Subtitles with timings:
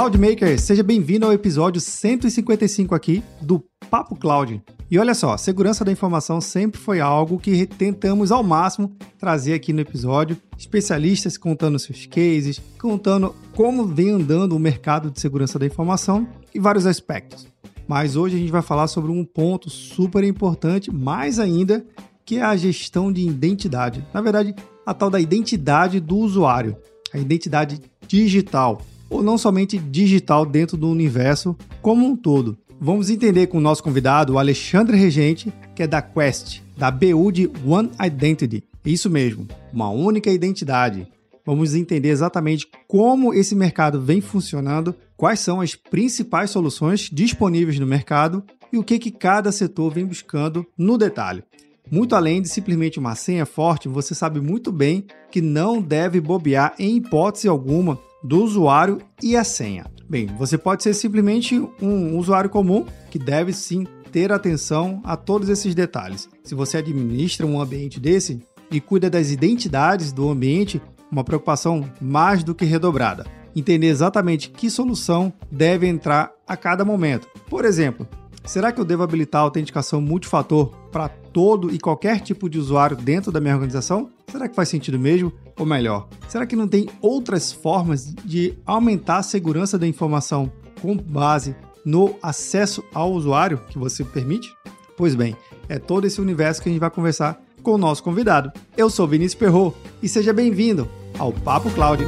[0.00, 4.62] Cloudmaker, seja bem-vindo ao episódio 155 aqui do Papo Cloud.
[4.90, 9.74] E olha só, segurança da informação sempre foi algo que tentamos ao máximo trazer aqui
[9.74, 10.38] no episódio.
[10.56, 16.58] Especialistas contando seus cases, contando como vem andando o mercado de segurança da informação e
[16.58, 17.46] vários aspectos.
[17.86, 21.84] Mas hoje a gente vai falar sobre um ponto super importante, mais ainda,
[22.24, 24.02] que é a gestão de identidade.
[24.14, 24.54] Na verdade,
[24.86, 26.74] a tal da identidade do usuário,
[27.12, 32.56] a identidade digital ou não somente digital dentro do universo como um todo.
[32.80, 37.30] Vamos entender com o nosso convidado, o Alexandre Regente, que é da Quest, da BU
[37.30, 38.64] de One Identity.
[38.82, 41.06] Isso mesmo, uma única identidade.
[41.44, 47.86] Vamos entender exatamente como esse mercado vem funcionando, quais são as principais soluções disponíveis no
[47.86, 51.42] mercado e o que, que cada setor vem buscando no detalhe.
[51.90, 56.74] Muito além de simplesmente uma senha forte, você sabe muito bem que não deve bobear
[56.78, 59.86] em hipótese alguma do usuário e a senha.
[60.08, 65.48] Bem, você pode ser simplesmente um usuário comum que deve sim ter atenção a todos
[65.48, 66.28] esses detalhes.
[66.42, 72.42] Se você administra um ambiente desse e cuida das identidades do ambiente, uma preocupação mais
[72.42, 73.24] do que redobrada.
[73.54, 77.28] Entender exatamente que solução deve entrar a cada momento.
[77.48, 78.06] Por exemplo,
[78.44, 82.96] será que eu devo habilitar a autenticação multifator para todo e qualquer tipo de usuário
[82.96, 84.10] dentro da minha organização?
[84.30, 85.32] Será que faz sentido mesmo?
[85.58, 90.96] Ou melhor, será que não tem outras formas de aumentar a segurança da informação com
[90.96, 94.54] base no acesso ao usuário que você permite?
[94.96, 95.36] Pois bem,
[95.68, 98.52] é todo esse universo que a gente vai conversar com o nosso convidado.
[98.76, 100.88] Eu sou Vinícius Perro e seja bem-vindo
[101.18, 102.04] ao Papo Cloud.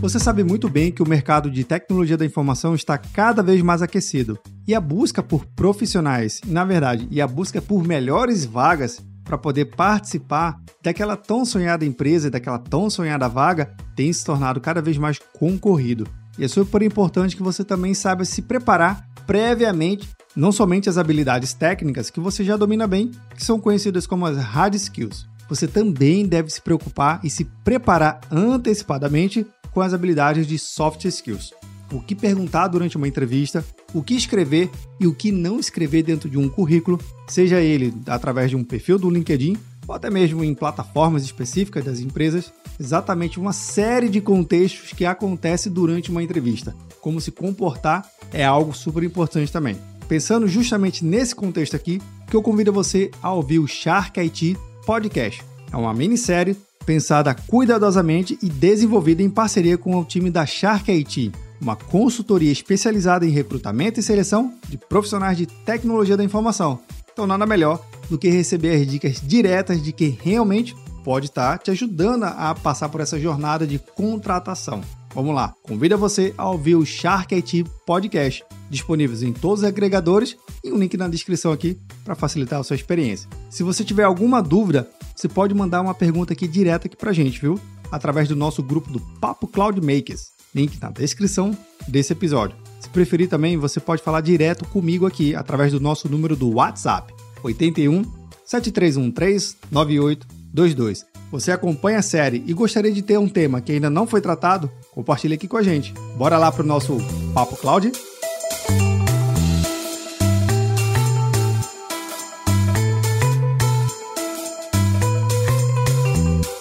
[0.00, 3.80] Você sabe muito bem que o mercado de tecnologia da informação está cada vez mais
[3.80, 9.38] aquecido e a busca por profissionais, na verdade, e a busca por melhores vagas para
[9.38, 14.82] poder participar daquela tão sonhada empresa e daquela tão sonhada vaga tem se tornado cada
[14.82, 16.06] vez mais concorrido.
[16.38, 21.54] E é super importante que você também saiba se preparar previamente, não somente as habilidades
[21.54, 25.26] técnicas que você já domina bem, que são conhecidas como as hard skills.
[25.48, 29.46] Você também deve se preocupar e se preparar antecipadamente
[29.76, 31.52] com as habilidades de soft skills.
[31.92, 36.30] O que perguntar durante uma entrevista, o que escrever e o que não escrever dentro
[36.30, 36.98] de um currículo,
[37.28, 39.54] seja ele através de um perfil do LinkedIn
[39.86, 45.68] ou até mesmo em plataformas específicas das empresas, exatamente uma série de contextos que acontece
[45.68, 46.74] durante uma entrevista.
[47.02, 49.76] Como se comportar é algo super importante também.
[50.08, 52.00] Pensando justamente nesse contexto aqui,
[52.30, 54.56] que eu convido você a ouvir o Shark IT
[54.86, 55.44] Podcast.
[55.70, 61.32] É uma minissérie pensada cuidadosamente e desenvolvida em parceria com o time da Shark IT,
[61.60, 66.78] uma consultoria especializada em recrutamento e seleção de profissionais de tecnologia da informação.
[67.12, 71.70] Então, nada melhor do que receber as dicas diretas de quem realmente pode estar te
[71.70, 74.80] ajudando a passar por essa jornada de contratação.
[75.14, 80.36] Vamos lá, convido você a ouvir o Shark IT Podcast, disponíveis em todos os agregadores
[80.62, 83.28] e um link na descrição aqui para facilitar a sua experiência.
[83.48, 87.40] Se você tiver alguma dúvida, você pode mandar uma pergunta aqui direta aqui a gente,
[87.40, 87.58] viu?
[87.90, 91.56] Através do nosso grupo do Papo Cloud Makers, link na descrição
[91.88, 92.56] desse episódio.
[92.80, 97.14] Se preferir também, você pode falar direto comigo aqui através do nosso número do WhatsApp,
[97.42, 98.02] 81
[98.44, 101.06] 7313 9822.
[101.32, 104.70] Você acompanha a série e gostaria de ter um tema que ainda não foi tratado?
[104.92, 105.94] Compartilhe aqui com a gente.
[106.16, 106.98] Bora lá para o nosso
[107.34, 107.90] Papo Cloud?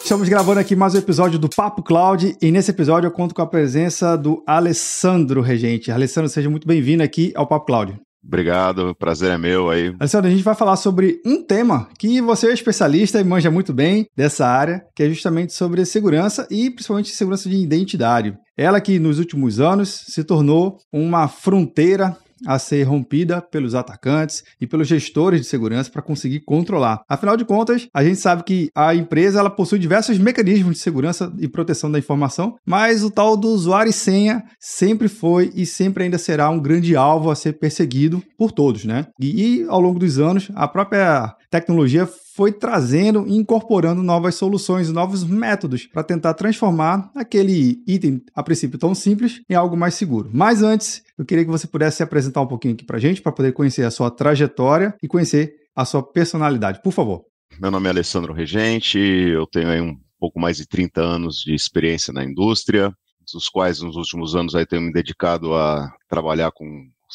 [0.05, 3.41] Estamos gravando aqui mais um episódio do Papo Cloud e nesse episódio eu conto com
[3.41, 5.91] a presença do Alessandro Regente.
[5.91, 7.99] Alessandro, seja muito bem-vindo aqui ao Papo Cloud.
[8.23, 9.95] Obrigado, prazer é meu aí.
[9.99, 13.73] Alessandro, a gente vai falar sobre um tema que você é especialista e manja muito
[13.73, 18.37] bem dessa área, que é justamente sobre segurança e principalmente segurança de identidade.
[18.55, 22.15] Ela que nos últimos anos se tornou uma fronteira
[22.45, 27.01] a ser rompida pelos atacantes e pelos gestores de segurança para conseguir controlar.
[27.07, 31.33] Afinal de contas, a gente sabe que a empresa ela possui diversos mecanismos de segurança
[31.39, 36.03] e proteção da informação, mas o tal do usuário e senha sempre foi e sempre
[36.03, 39.07] ainda será um grande alvo a ser perseguido por todos, né?
[39.19, 44.91] E, e ao longo dos anos, a própria tecnologia foi trazendo e incorporando novas soluções,
[44.91, 50.29] novos métodos para tentar transformar aquele item, a princípio tão simples, em algo mais seguro.
[50.33, 53.21] Mas antes, eu queria que você pudesse se apresentar um pouquinho aqui para a gente,
[53.21, 56.81] para poder conhecer a sua trajetória e conhecer a sua personalidade.
[56.83, 57.23] Por favor.
[57.57, 61.55] Meu nome é Alessandro Regente, eu tenho aí um pouco mais de 30 anos de
[61.55, 62.91] experiência na indústria,
[63.33, 66.65] dos quais nos últimos anos aí tenho me dedicado a trabalhar com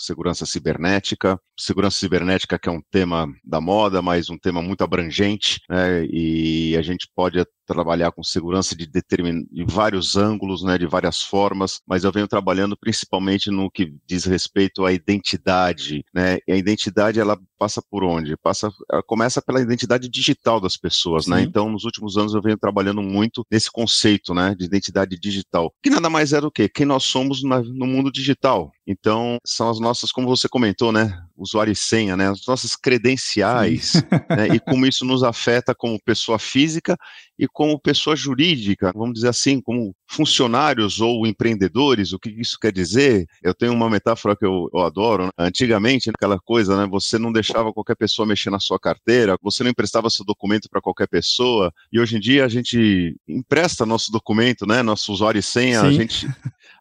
[0.01, 1.39] segurança cibernética.
[1.59, 6.77] Segurança cibernética que é um tema da moda, mas um tema muito abrangente, né, e
[6.77, 7.39] a gente pode
[7.75, 9.47] trabalhar com segurança de, determin...
[9.51, 14.25] de vários ângulos, né, de várias formas, mas eu venho trabalhando principalmente no que diz
[14.25, 18.37] respeito à identidade, né, e a identidade ela passa por onde?
[18.37, 18.73] Passa,
[19.07, 21.43] começa pela identidade digital das pessoas, né, Sim.
[21.43, 25.73] né, então nos últimos anos eu venho trabalhando muito nesse conceito, né, de identidade digital,
[25.83, 29.71] que nada mais é do que quem nós somos na, no mundo digital, então são
[29.71, 33.95] as nossas, como você comentou, né, usuário e senha, né, as nossas credenciais,
[34.29, 36.97] né, e como isso nos afeta como pessoa física
[37.39, 42.71] e como pessoa jurídica, vamos dizer assim, como funcionários ou empreendedores, o que isso quer
[42.71, 43.27] dizer?
[43.43, 45.27] Eu tenho uma metáfora que eu, eu adoro.
[45.27, 45.31] Né?
[45.39, 46.87] Antigamente, aquela coisa, né?
[46.91, 50.83] Você não deixava qualquer pessoa mexer na sua carteira, você não emprestava seu documento para
[50.83, 54.83] qualquer pessoa, e hoje em dia a gente empresta nosso documento, né?
[54.83, 55.87] Nosso usuário e senha, Sim.
[55.87, 56.29] a gente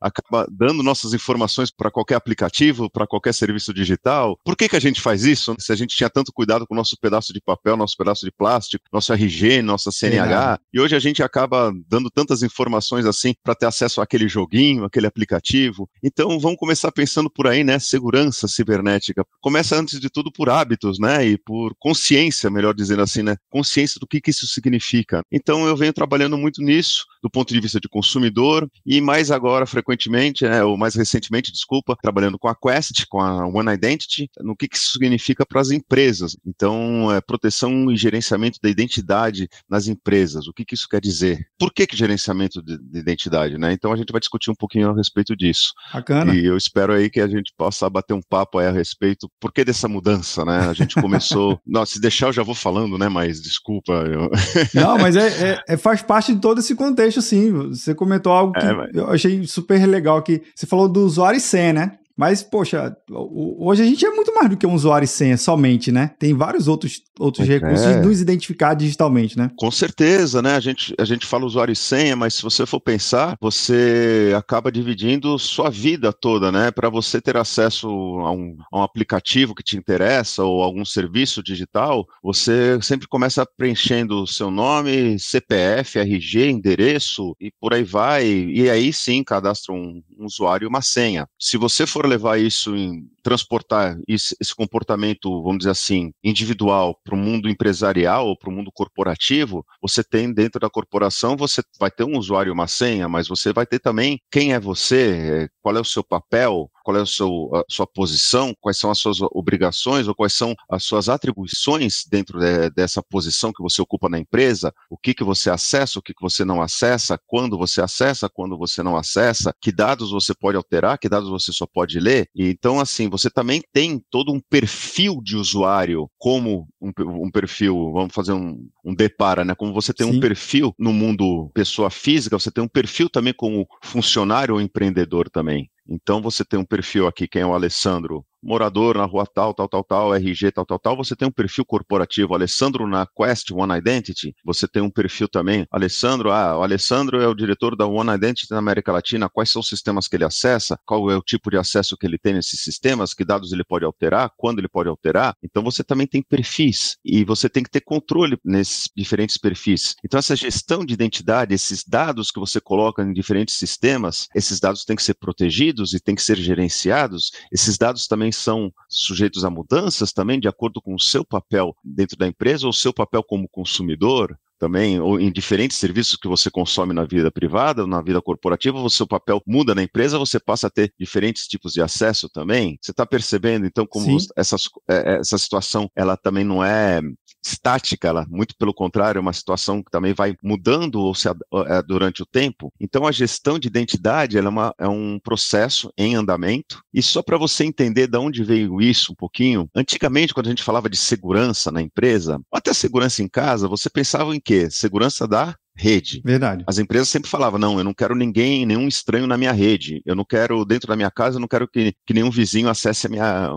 [0.02, 4.38] acaba dando nossas informações para qualquer aplicativo, para qualquer serviço digital.
[4.44, 5.56] Por que, que a gente faz isso?
[5.60, 8.32] Se a gente tinha tanto cuidado com o nosso pedaço de papel, nosso pedaço de
[8.32, 10.58] plástico, nosso RG, nossa CNH, é.
[10.74, 15.08] e hoje a gente acaba dando tantas informações assim para ter acesso àquele joguinho, aquele
[15.08, 15.90] aplicativo.
[16.04, 17.80] Então vamos começar pensando por aí, né?
[17.80, 19.26] Segurança cibernética.
[19.42, 21.26] Começa antes de tudo por hábitos, né?
[21.26, 23.36] E por consciência, melhor dizendo assim, né?
[23.50, 25.22] Consciência do que, que isso significa.
[25.32, 29.66] Então eu venho trabalhando muito nisso, do ponto de vista de consumidor, e mais agora,
[29.66, 34.56] frequentemente, né, ou mais recentemente, desculpa, trabalhando com a Quest, com a One Identity, no
[34.56, 36.38] que, que isso significa para as empresas.
[36.46, 40.48] Então, é, proteção e gerenciamento da identidade nas empresas.
[40.48, 41.48] O que, que isso quer dizer?
[41.58, 43.58] Por que, que gerenciamento de, de identidade?
[43.58, 43.74] Né?
[43.74, 45.74] Então, a gente vai discutir um pouquinho a respeito disso.
[45.94, 46.36] Bacana.
[46.36, 49.30] E eu espero aí que a gente possa bater um papo aí a respeito.
[49.40, 50.60] Por que dessa mudança, né?
[50.70, 51.60] A gente começou.
[51.66, 53.10] Não, se deixar, eu já vou falando, né?
[53.10, 53.94] Mas desculpa.
[53.94, 54.30] Eu...
[54.74, 57.52] Não, mas é, é, é, faz parte de todo esse contexto, sim.
[57.52, 61.42] Você comentou algo que é, eu achei super legal que você falou do usuário e
[61.42, 61.92] senha, né?
[62.20, 65.90] Mas, poxa, hoje a gente é muito mais do que um usuário e senha somente,
[65.90, 66.12] né?
[66.20, 67.54] Tem vários outros, outros é.
[67.54, 69.50] recursos de nos identificar digitalmente, né?
[69.56, 70.58] Com certeza, né?
[70.58, 74.70] A gente, a gente fala usuário e senha, mas se você for pensar, você acaba
[74.70, 76.72] dividindo sua vida toda, né?
[76.72, 81.42] Para você ter acesso a um, a um aplicativo que te interessa ou algum serviço
[81.42, 88.26] digital, você sempre começa preenchendo o seu nome, CPF, RG, endereço e por aí vai.
[88.28, 91.26] E aí sim cadastra um, um usuário e uma senha.
[91.40, 97.16] Se você for levar isso em transportar esse, esse comportamento, vamos dizer assim, individual para
[97.16, 101.92] o mundo empresarial ou para o mundo corporativo, você tem dentro da corporação, você vai
[101.92, 105.76] ter um usuário e uma senha, mas você vai ter também quem é você, qual
[105.78, 109.20] é o seu papel, qual é o seu, a sua posição, quais são as suas
[109.22, 114.18] obrigações ou quais são as suas atribuições dentro de, dessa posição que você ocupa na
[114.18, 118.28] empresa, o que, que você acessa, o que, que você não acessa, quando você acessa,
[118.28, 122.28] quando você não acessa, que dados você pode alterar, que dados você só pode ler.
[122.34, 127.92] E, então, assim, você também tem todo um perfil de usuário, como um, um perfil,
[127.94, 129.54] vamos fazer um, um depara, né?
[129.54, 130.18] Como você tem Sim.
[130.18, 135.30] um perfil no mundo pessoa física, você tem um perfil também como funcionário ou empreendedor
[135.30, 135.70] também.
[135.90, 139.68] Então você tem um perfil aqui, quem é o Alessandro, morador na rua tal, tal,
[139.68, 142.34] tal, tal, RG, tal, tal, tal, você tem um perfil corporativo.
[142.34, 145.66] Alessandro na Quest One Identity, você tem um perfil também.
[145.72, 149.30] Alessandro, ah, o Alessandro é o diretor da One Identity na América Latina.
[149.30, 150.80] Quais são os sistemas que ele acessa?
[150.86, 153.14] Qual é o tipo de acesso que ele tem nesses sistemas?
[153.14, 154.32] Que dados ele pode alterar?
[154.38, 155.36] Quando ele pode alterar?
[155.44, 159.96] Então você também tem perfis e você tem que ter controle nesses diferentes perfis.
[160.04, 164.86] Então essa gestão de identidade, esses dados que você coloca em diferentes sistemas, esses dados
[164.86, 167.32] têm que ser protegidos e têm que ser gerenciados.
[167.52, 171.76] Esses dados também também são sujeitos a mudanças também de acordo com o seu papel
[171.84, 176.52] dentro da empresa ou seu papel como consumidor também, ou em diferentes serviços que você
[176.52, 180.68] consome na vida privada, na vida corporativa, o seu papel muda na empresa, você passa
[180.68, 182.78] a ter diferentes tipos de acesso também.
[182.82, 187.02] Você está percebendo, então, como essas, é, essa situação, ela também não é
[187.44, 191.82] estática, ela, muito pelo contrário, é uma situação que também vai mudando ou se, é,
[191.88, 192.72] durante o tempo.
[192.80, 196.82] Então, a gestão de identidade é, uma, é um processo em andamento.
[196.94, 200.64] E só para você entender de onde veio isso um pouquinho, antigamente, quando a gente
[200.64, 204.68] falava de segurança na empresa, até segurança em casa, você pensava em quê?
[204.72, 206.22] Segurança da rede.
[206.26, 206.64] Verdade.
[206.68, 210.02] As empresas sempre falavam, não, eu não quero ninguém, nenhum estranho na minha rede.
[210.06, 213.08] Eu não quero, dentro da minha casa, eu não quero que, que nenhum vizinho acesse
[213.08, 213.50] a minha,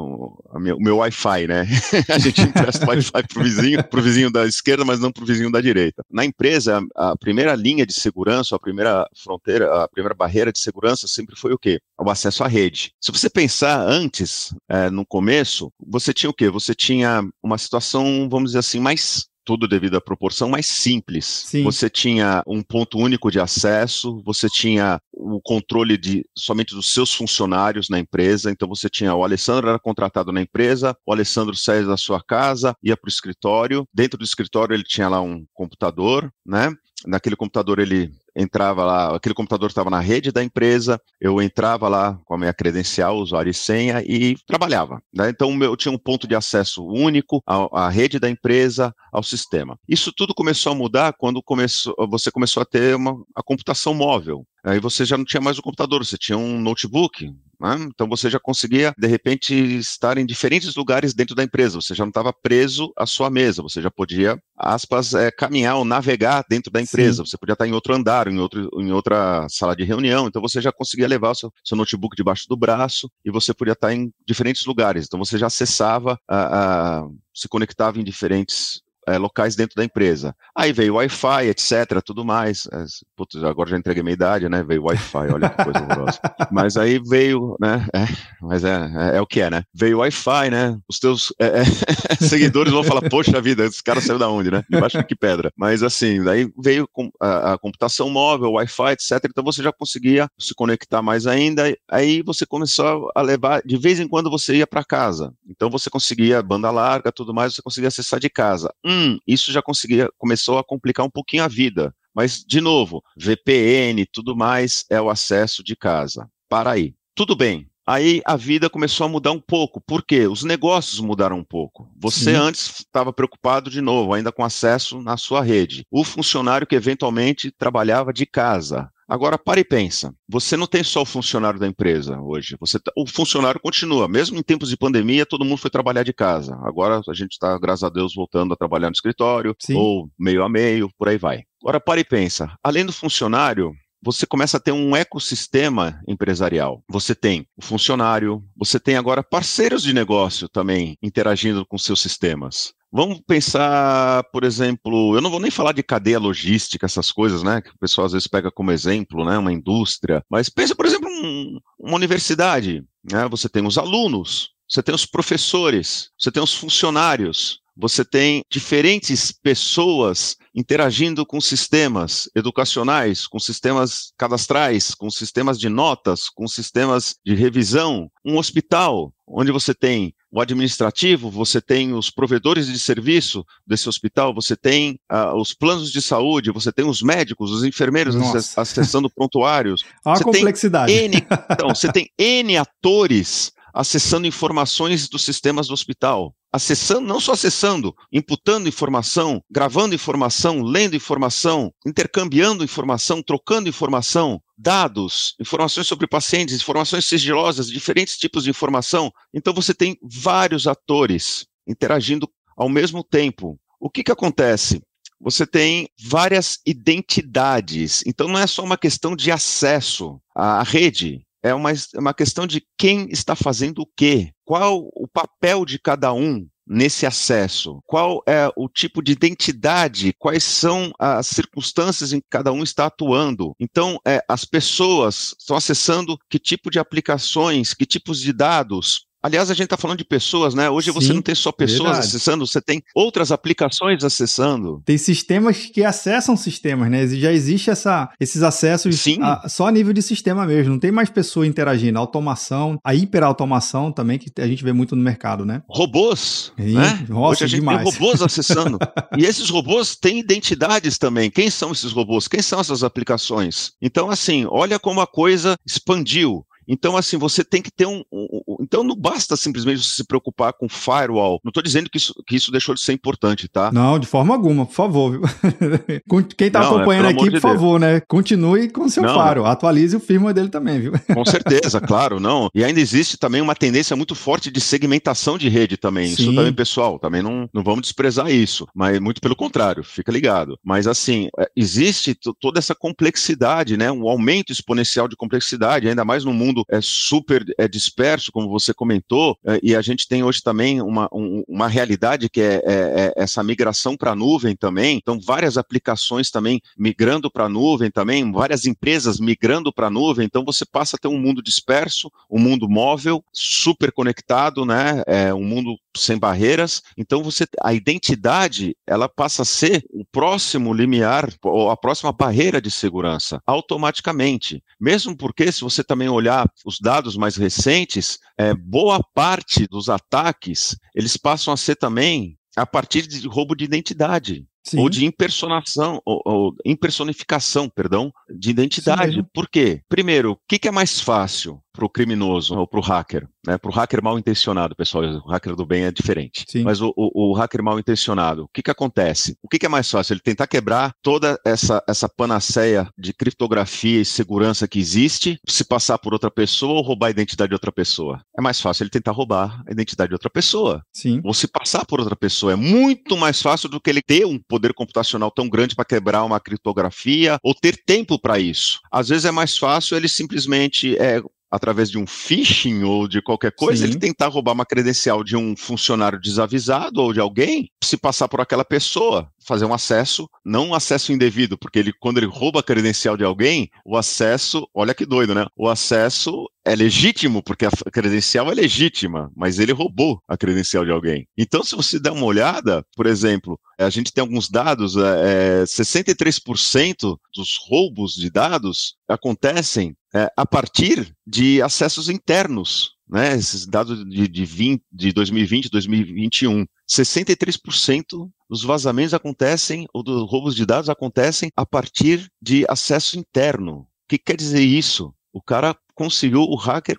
[0.51, 1.67] a minha, o meu Wi-Fi, né?
[2.09, 5.51] a gente empresta o Wi-Fi pro vizinho, pro vizinho da esquerda, mas não pro vizinho
[5.51, 6.05] da direita.
[6.11, 11.09] Na empresa, a, primeira linha de segurança, a primeira fronteira, a primeira barreira de segurança
[11.09, 11.81] sempre foi o quê?
[11.99, 12.93] O acesso à rede.
[13.01, 16.49] Se você pensar antes, é, no começo, você tinha o quê?
[16.51, 21.25] Você tinha uma situação, vamos dizer assim, mais tudo devido à proporção, mais simples.
[21.47, 21.63] Sim.
[21.65, 27.13] Você tinha um ponto único de acesso, você tinha o controle de somente dos seus
[27.13, 28.51] funcionários na empresa.
[28.51, 32.75] Então você tinha o Alessandro era contratado na empresa, o Alessandro saía da sua casa,
[32.83, 33.87] ia para o escritório.
[33.93, 36.73] Dentro do escritório ele tinha lá um computador, né?
[37.07, 42.19] Naquele computador ele entrava lá, aquele computador estava na rede da empresa, eu entrava lá
[42.25, 45.03] com a minha credencial, usuário e senha e trabalhava.
[45.15, 45.31] Né?
[45.31, 49.79] Então eu tinha um ponto de acesso único à, à, rede da empresa, ao sistema.
[49.89, 54.47] Isso tudo começou a mudar quando começou, você começou a ter uma, a computação móvel.
[54.65, 57.29] Aí você já não tinha mais o computador, você tinha um notebook,
[57.63, 57.77] né?
[57.89, 61.81] Então você já conseguia, de repente, estar em diferentes lugares dentro da empresa.
[61.81, 65.85] Você já não estava preso à sua mesa, você já podia, aspas, é, caminhar ou
[65.85, 67.25] navegar dentro da empresa.
[67.25, 67.31] Sim.
[67.31, 70.27] Você podia estar em outro andar, em, outro, em outra sala de reunião.
[70.27, 73.73] Então você já conseguia levar o seu, seu notebook debaixo do braço e você podia
[73.73, 75.07] estar em diferentes lugares.
[75.07, 80.35] Então você já acessava, a, a se conectava em diferentes é, locais dentro da empresa.
[80.55, 82.69] Aí veio Wi-Fi, etc., tudo mais.
[83.17, 84.63] Putz, agora já entreguei minha idade, né?
[84.63, 86.21] Veio Wi-Fi, olha que coisa horrorosa.
[86.51, 87.87] Mas aí veio, né?
[87.95, 88.07] É,
[88.41, 89.63] mas é, é, é, o que é, né?
[89.75, 90.79] Veio Wi-Fi, né?
[90.89, 91.65] Os teus é, é,
[92.21, 94.63] seguidores vão falar, poxa vida, esse cara saiu da onde, né?
[94.69, 95.51] Debaixo de que pedra.
[95.57, 96.89] Mas assim, daí veio
[97.21, 99.25] a, a computação móvel, Wi-Fi, etc.
[99.25, 101.75] Então você já conseguia se conectar mais ainda.
[101.91, 105.33] Aí você começou a levar, de vez em quando você ia para casa.
[105.49, 109.63] Então você conseguia banda larga, tudo mais, você conseguia acessar de casa hum, isso já
[109.63, 111.95] conseguia, começou a complicar um pouquinho a vida.
[112.15, 116.29] Mas, de novo, VPN, tudo mais, é o acesso de casa.
[116.49, 116.95] Para aí.
[117.15, 117.69] Tudo bem.
[117.87, 119.81] Aí a vida começou a mudar um pouco.
[119.81, 120.29] Por quê?
[120.29, 121.91] Os negócios mudaram um pouco.
[121.99, 122.37] Você Sim.
[122.37, 125.85] antes estava preocupado de novo, ainda com acesso na sua rede.
[125.91, 128.89] O funcionário que eventualmente trabalhava de casa.
[129.09, 130.15] Agora, para e pensa.
[130.29, 132.57] Você não tem só o funcionário da empresa hoje.
[132.61, 134.09] Você tá, o funcionário continua.
[134.09, 136.59] Mesmo em tempos de pandemia, todo mundo foi trabalhar de casa.
[136.63, 139.77] Agora a gente está, graças a Deus, voltando a trabalhar no escritório, Sim.
[139.77, 141.43] ou meio a meio, por aí vai.
[141.63, 142.55] Agora, para e pensa.
[142.63, 146.83] Além do funcionário, você começa a ter um ecossistema empresarial.
[146.91, 152.73] Você tem o funcionário, você tem agora parceiros de negócio também interagindo com seus sistemas.
[152.95, 157.63] Vamos pensar, por exemplo, eu não vou nem falar de cadeia logística, essas coisas, né?
[157.63, 159.39] Que o pessoal às vezes pega como exemplo, né?
[159.39, 160.23] Uma indústria.
[160.29, 162.85] Mas pensa, por exemplo, um, uma universidade.
[163.03, 163.27] Né?
[163.31, 169.33] Você tem os alunos, você tem os professores, você tem os funcionários, você tem diferentes
[169.33, 177.35] pessoas interagindo com sistemas educacionais, com sistemas cadastrais, com sistemas de notas, com sistemas de
[177.35, 178.11] revisão.
[178.25, 184.35] Um hospital, onde você tem o administrativo, você tem os provedores de serviço desse hospital,
[184.35, 188.61] você tem uh, os planos de saúde, você tem os médicos, os enfermeiros Nossa.
[188.61, 189.83] acessando prontuários.
[190.05, 190.93] Olha a complexidade.
[190.93, 196.35] N, então, você tem N atores acessando informações dos sistemas do hospital.
[196.55, 205.35] Acessando, não só acessando, imputando informação, gravando informação, lendo informação, intercambiando informação, trocando informação, dados,
[205.41, 209.11] informações sobre pacientes, informações sigilosas, diferentes tipos de informação.
[209.33, 213.59] Então você tem vários atores interagindo ao mesmo tempo.
[213.81, 214.83] O que, que acontece?
[215.23, 218.03] Você tem várias identidades.
[218.07, 222.47] Então não é só uma questão de acesso à rede, é uma, é uma questão
[222.47, 227.81] de quem está fazendo o quê, qual o papel de cada um nesse acesso?
[227.85, 230.15] Qual é o tipo de identidade?
[230.19, 233.55] Quais são as circunstâncias em que cada um está atuando?
[233.59, 239.07] Então, é, as pessoas estão acessando que tipo de aplicações, que tipos de dados?
[239.23, 240.69] Aliás, a gente está falando de pessoas, né?
[240.69, 242.07] Hoje Sim, você não tem só pessoas verdade.
[242.07, 244.83] acessando, você tem outras aplicações acessando.
[244.85, 247.07] Tem sistemas que acessam sistemas, né?
[247.07, 250.73] Já existe essa, esses acessos a, só a nível de sistema mesmo.
[250.73, 251.99] Não tem mais pessoa interagindo.
[251.99, 255.63] A automação, a hiperautomação também, que a gente vê muito no mercado, né?
[255.69, 256.53] Robôs.
[256.59, 257.07] Sim, né?
[257.09, 257.83] Nossa, Hoje a gente demais.
[257.83, 258.79] tem robôs acessando.
[259.17, 261.31] e esses robôs têm identidades também.
[261.31, 262.27] Quem são esses robôs?
[262.27, 263.73] Quem são essas aplicações?
[263.81, 266.45] Então, assim, olha como a coisa expandiu.
[266.67, 270.05] Então, assim, você tem que ter um, um, um, Então, não basta simplesmente você se
[270.05, 271.41] preocupar com firewall.
[271.45, 273.71] Não estou dizendo que isso, que isso deixou de ser importante, tá?
[273.73, 275.21] Não, de forma alguma, por favor.
[276.37, 278.01] Quem está acompanhando é, aqui, por favor, né?
[278.01, 279.45] Continue com seu não, faro.
[279.45, 280.93] Atualize o firmware dele também, viu?
[281.13, 282.49] Com certeza, claro, não.
[282.55, 286.09] E ainda existe também uma tendência muito forte de segmentação de rede também.
[286.09, 286.23] Sim.
[286.23, 288.67] Isso também, pessoal, também não, não vamos desprezar isso.
[288.75, 290.59] Mas muito pelo contrário, fica ligado.
[290.65, 293.91] Mas, assim, é, existe toda essa complexidade, né?
[293.91, 298.49] Um aumento exponencial de complexidade, ainda mais no mundo mundo é super é disperso, como
[298.49, 302.55] você comentou, é, e a gente tem hoje também uma, um, uma realidade que é,
[302.55, 304.99] é, é essa migração para a nuvem também.
[304.99, 310.27] Então, várias aplicações também migrando para a nuvem também, várias empresas migrando para a nuvem.
[310.27, 315.03] Então, você passa a ter um mundo disperso, um mundo móvel, super conectado, né?
[315.07, 316.83] É um mundo sem barreiras.
[316.97, 322.61] Então você a identidade, ela passa a ser o próximo limiar ou a próxima barreira
[322.61, 324.63] de segurança automaticamente.
[324.81, 330.77] Mesmo porque se você também olhar os dados mais recentes, é, boa parte dos ataques,
[330.95, 334.47] eles passam a ser também a partir de roubo de identidade.
[334.65, 334.79] Sim.
[334.79, 339.21] ou de impersonação, ou, ou, impersonificação, perdão, de identidade.
[339.35, 339.83] Por quê?
[339.89, 343.29] Primeiro, o que, que é mais fácil para o criminoso ou para o hacker?
[343.47, 343.59] Né?
[343.59, 346.45] Para o hacker mal intencionado, pessoal, o hacker do bem é diferente.
[346.49, 346.63] Sim.
[346.63, 349.37] Mas o, o, o, hacker mal intencionado, o que, que acontece?
[349.43, 350.15] O que, que é mais fácil?
[350.15, 355.99] Ele tentar quebrar toda essa, essa panaceia de criptografia e segurança que existe, se passar
[355.99, 358.23] por outra pessoa ou roubar a identidade de outra pessoa.
[358.37, 360.85] É mais fácil ele tentar roubar a identidade de outra pessoa.
[360.93, 361.21] Sim.
[361.25, 362.53] Ou se passar por outra pessoa.
[362.53, 366.25] É muito mais fácil do que ele ter um poder computacional tão grande para quebrar
[366.25, 368.81] uma criptografia ou ter tempo para isso.
[368.91, 371.23] Às vezes é mais fácil ele simplesmente é,
[371.53, 373.93] através de um phishing ou de qualquer coisa, Sim.
[373.93, 378.41] ele tentar roubar uma credencial de um funcionário desavisado ou de alguém, se passar por
[378.41, 382.63] aquela pessoa, fazer um acesso, não um acesso indevido, porque ele, quando ele rouba a
[382.63, 385.45] credencial de alguém, o acesso, olha que doido, né?
[385.55, 390.91] O acesso é legítimo, porque a credencial é legítima, mas ele roubou a credencial de
[390.91, 391.27] alguém.
[391.37, 397.15] Então, se você der uma olhada, por exemplo, a gente tem alguns dados, é, 63%
[397.15, 403.35] é, dos roubos de dados acontecem é, a partir de acessos internos, né?
[403.35, 406.67] Esses dados de, de, 20, de 2020, 2021.
[406.89, 413.81] 63% dos vazamentos acontecem, ou dos roubos de dados acontecem a partir de acesso interno.
[413.81, 415.15] O que quer dizer isso?
[415.33, 416.99] O cara conseguiu, o hacker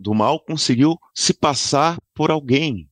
[0.00, 2.88] do mal conseguiu se passar por alguém.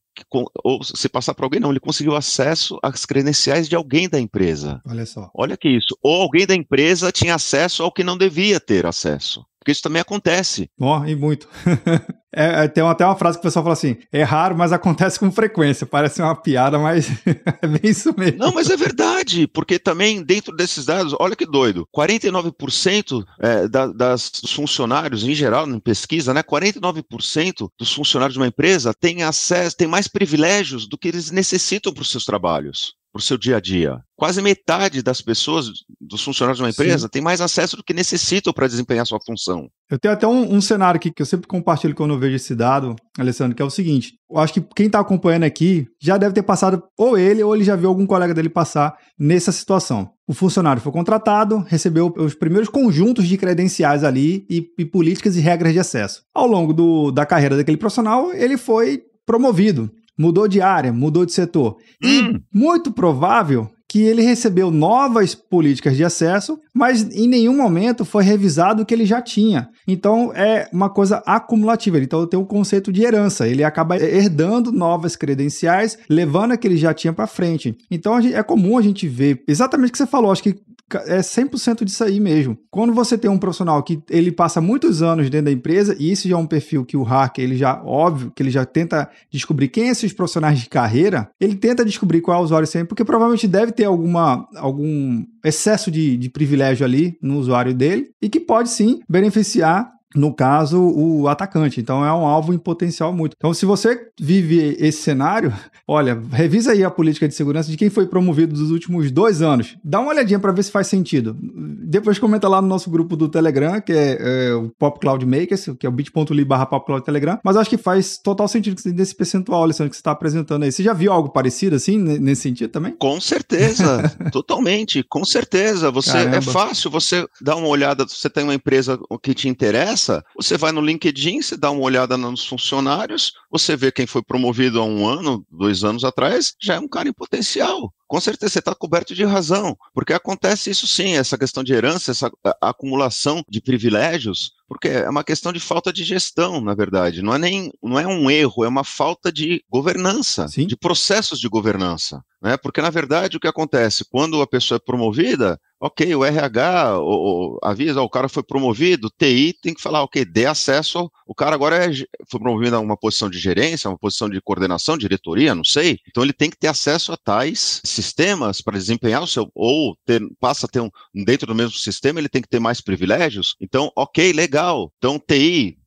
[0.64, 4.80] Ou se passar por alguém, não, ele conseguiu acesso às credenciais de alguém da empresa.
[4.86, 5.30] Olha só.
[5.34, 5.96] Olha que isso.
[6.02, 9.44] Ou alguém da empresa tinha acesso ao que não devia ter acesso.
[9.62, 10.68] Porque isso também acontece.
[10.80, 11.48] Ó, oh, e muito.
[12.34, 15.20] é, é, tem até uma frase que o pessoal fala assim: é raro, mas acontece
[15.20, 15.86] com frequência.
[15.86, 17.08] Parece uma piada, mas
[17.62, 18.38] é bem isso mesmo.
[18.38, 23.86] Não, mas é verdade, porque também dentro desses dados, olha que doido: 49% é, da,
[23.86, 26.42] das, dos funcionários, em geral, em pesquisa, né?
[26.42, 31.92] 49% dos funcionários de uma empresa têm acesso, têm mais privilégios do que eles necessitam
[31.92, 34.00] para os seus trabalhos para o seu dia a dia.
[34.16, 35.66] Quase metade das pessoas,
[36.00, 37.10] dos funcionários de uma empresa, Sim.
[37.10, 39.68] tem mais acesso do que necessitam para desempenhar sua função.
[39.90, 42.54] Eu tenho até um, um, cenário aqui que eu sempre compartilho quando eu vejo esse
[42.54, 46.34] dado, Alessandro, que é o seguinte: eu acho que quem está acompanhando aqui já deve
[46.34, 50.10] ter passado, ou ele, ou ele já viu algum colega dele passar nessa situação.
[50.26, 55.40] O funcionário foi contratado, recebeu os primeiros conjuntos de credenciais ali e, e políticas e
[55.40, 56.22] regras de acesso.
[56.34, 61.32] Ao longo do, da carreira daquele profissional, ele foi promovido mudou de área, mudou de
[61.32, 61.76] setor.
[62.02, 62.08] Hum.
[62.08, 68.24] E muito provável que ele recebeu novas políticas de acesso, mas em nenhum momento foi
[68.24, 69.68] revisado o que ele já tinha.
[69.86, 71.98] Então é uma coisa acumulativa.
[71.98, 73.46] Então tem o conceito de herança.
[73.46, 77.76] Ele acaba herdando novas credenciais, levando a que ele já tinha para frente.
[77.90, 80.32] Então é comum a gente ver exatamente o que você falou.
[80.32, 80.56] Acho que
[80.98, 82.58] é 100% disso aí mesmo.
[82.70, 86.28] Quando você tem um profissional que ele passa muitos anos dentro da empresa, e isso
[86.28, 89.68] já é um perfil que o hacker, ele já, óbvio, que ele já tenta descobrir
[89.68, 93.04] quem são esses profissionais de carreira, ele tenta descobrir qual é o usuário sempre, porque
[93.04, 98.40] provavelmente deve ter alguma, algum excesso de, de privilégio ali no usuário dele, e que
[98.40, 101.80] pode sim beneficiar no caso, o atacante.
[101.80, 103.34] Então é um alvo em potencial muito.
[103.36, 105.52] Então, se você vive esse cenário,
[105.86, 109.76] olha, revisa aí a política de segurança de quem foi promovido nos últimos dois anos.
[109.84, 111.36] Dá uma olhadinha para ver se faz sentido.
[111.40, 115.70] Depois comenta lá no nosso grupo do Telegram, que é, é o Pop Cloud Makers,
[115.78, 117.38] que é o bit.ly barra Pop Cloud Telegram.
[117.44, 120.72] Mas acho que faz total sentido desse percentual, Alessandro, que você está apresentando aí.
[120.72, 122.92] Você já viu algo parecido assim, nesse sentido também?
[122.92, 125.90] Com certeza, totalmente, com certeza.
[125.90, 126.36] Você é Caramba.
[126.36, 130.01] É fácil você dar uma olhada, você tem uma empresa que te interessa,
[130.36, 134.80] você vai no LinkedIn, você dá uma olhada nos funcionários, você vê quem foi promovido
[134.80, 138.58] há um ano, dois anos atrás, já é um cara em potencial com certeza você
[138.58, 143.58] está coberto de razão, porque acontece isso sim, essa questão de herança, essa acumulação de
[143.58, 147.22] privilégios, porque é uma questão de falta de gestão, na verdade.
[147.22, 150.66] Não é nem não é um erro, é uma falta de governança, sim.
[150.66, 152.22] de processos de governança.
[152.42, 152.58] Né?
[152.58, 154.04] Porque, na verdade, o que acontece?
[154.10, 159.10] Quando a pessoa é promovida, ok, o RH o, o, avisa, o cara foi promovido,
[159.10, 161.92] TI tem que falar, ok, dê acesso, o cara agora é,
[162.30, 166.22] foi promovido a uma posição de gerência, uma posição de coordenação, diretoria, não sei, então
[166.22, 170.66] ele tem que ter acesso a tais sistemas para desempenhar o seu, ou ter, passa
[170.66, 174.32] a ter um, dentro do mesmo sistema, ele tem que ter mais privilégios, então, ok,
[174.32, 175.78] legal, então TI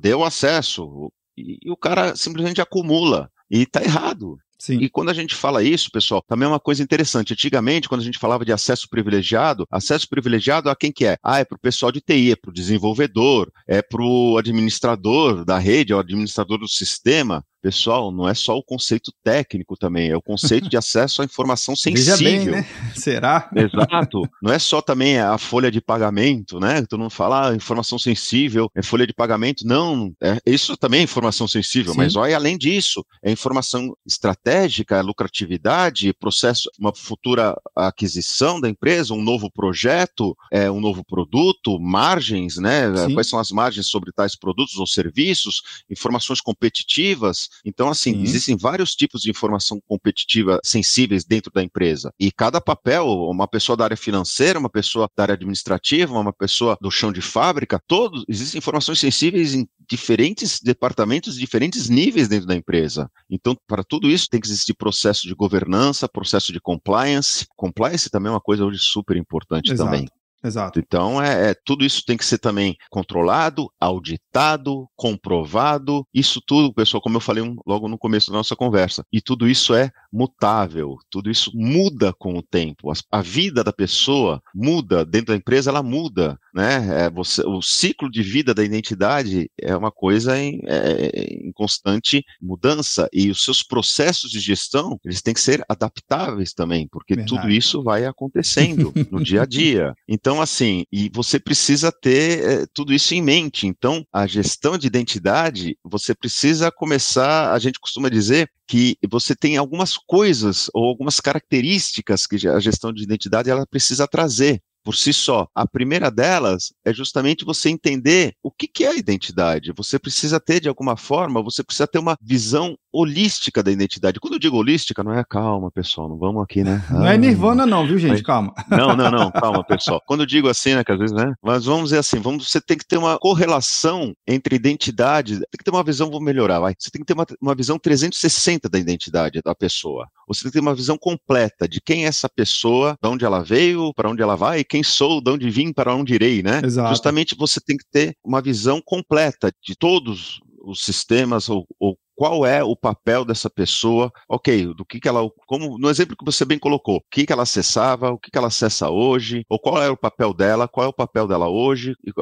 [0.00, 4.38] deu acesso, e, e o cara simplesmente acumula, e está errado.
[4.60, 4.78] Sim.
[4.78, 7.32] E quando a gente fala isso, pessoal, também é uma coisa interessante.
[7.32, 11.16] Antigamente, quando a gente falava de acesso privilegiado, acesso privilegiado a quem que é?
[11.22, 15.46] Ah, é para o pessoal de TI, é para o desenvolvedor, é para o administrador
[15.46, 17.42] da rede, é o administrador do sistema.
[17.62, 21.76] Pessoal, não é só o conceito técnico também, é o conceito de acesso à informação
[21.76, 22.16] sensível.
[22.16, 22.66] Veja bem, né?
[22.96, 23.50] Será?
[23.54, 24.22] Exato.
[24.42, 26.82] Não é só também a folha de pagamento, né?
[26.86, 29.66] Todo mundo fala ah, informação sensível, é folha de pagamento.
[29.66, 31.98] Não, é, isso também é informação sensível, Sim.
[31.98, 39.12] mas olha além disso, é informação estratégica, é lucratividade, processo, uma futura aquisição da empresa,
[39.12, 42.94] um novo projeto, é, um novo produto, margens, né?
[42.96, 43.14] Sim.
[43.14, 47.49] Quais são as margens sobre tais produtos ou serviços, informações competitivas.
[47.64, 48.22] Então, assim, Sim.
[48.22, 52.12] existem vários tipos de informação competitiva sensíveis dentro da empresa.
[52.18, 56.76] E cada papel, uma pessoa da área financeira, uma pessoa da área administrativa, uma pessoa
[56.80, 62.54] do chão de fábrica, todos existem informações sensíveis em diferentes departamentos, diferentes níveis dentro da
[62.54, 63.10] empresa.
[63.28, 67.46] Então, para tudo isso, tem que existir processo de governança, processo de compliance.
[67.56, 69.90] Compliance também é uma coisa hoje super importante Exato.
[69.90, 70.08] também.
[70.42, 70.78] Exato.
[70.78, 76.06] Então, é, é, tudo isso tem que ser também controlado, auditado, comprovado.
[76.14, 79.46] Isso tudo, pessoal, como eu falei um, logo no começo da nossa conversa, e tudo
[79.46, 82.90] isso é mutável, tudo isso muda com o tempo.
[83.10, 87.04] A, vida da pessoa muda, dentro da empresa ela muda, né?
[87.04, 92.24] É, você, o ciclo de vida da identidade é uma coisa em, é, em constante
[92.40, 97.36] mudança e os seus processos de gestão, eles têm que ser adaptáveis também, porque Verdade.
[97.36, 99.94] tudo isso vai acontecendo no dia a dia.
[100.08, 103.66] Então, então, assim, e você precisa ter é, tudo isso em mente.
[103.66, 109.56] Então, a gestão de identidade, você precisa começar, a gente costuma dizer que você tem
[109.56, 115.12] algumas coisas ou algumas características que a gestão de identidade ela precisa trazer por si
[115.12, 115.46] só.
[115.54, 119.72] A primeira delas é justamente você entender o que, que é a identidade.
[119.72, 124.20] Você precisa ter, de alguma forma, você precisa ter uma visão holística da identidade.
[124.20, 126.84] Quando eu digo holística, não é calma, pessoal, não vamos aqui, né?
[126.90, 128.10] Não é nirvana não, viu, gente?
[128.10, 128.52] Mas, calma.
[128.68, 130.02] Não, não, não, calma, pessoal.
[130.06, 131.34] Quando eu digo assim, né, que às vezes, né?
[131.42, 135.64] Mas vamos dizer assim, vamos, você tem que ter uma correlação entre identidade, tem que
[135.64, 136.74] ter uma visão, vou melhorar, vai.
[136.78, 140.08] Você tem que ter uma, uma visão 360 da identidade da pessoa.
[140.26, 143.42] Você tem que ter uma visão completa de quem é essa pessoa, de onde ela
[143.42, 146.60] veio, para onde ela vai, quem sou, de onde vim, para onde irei, né?
[146.64, 146.88] Exato.
[146.90, 152.44] Justamente você tem que ter uma visão completa de todos os sistemas ou, ou qual
[152.44, 156.44] é o papel dessa pessoa, ok, do que, que ela, como no exemplo que você
[156.44, 159.82] bem colocou, o que, que ela acessava, o que, que ela acessa hoje, ou qual
[159.82, 162.12] é o papel dela, qual é o papel dela hoje, e,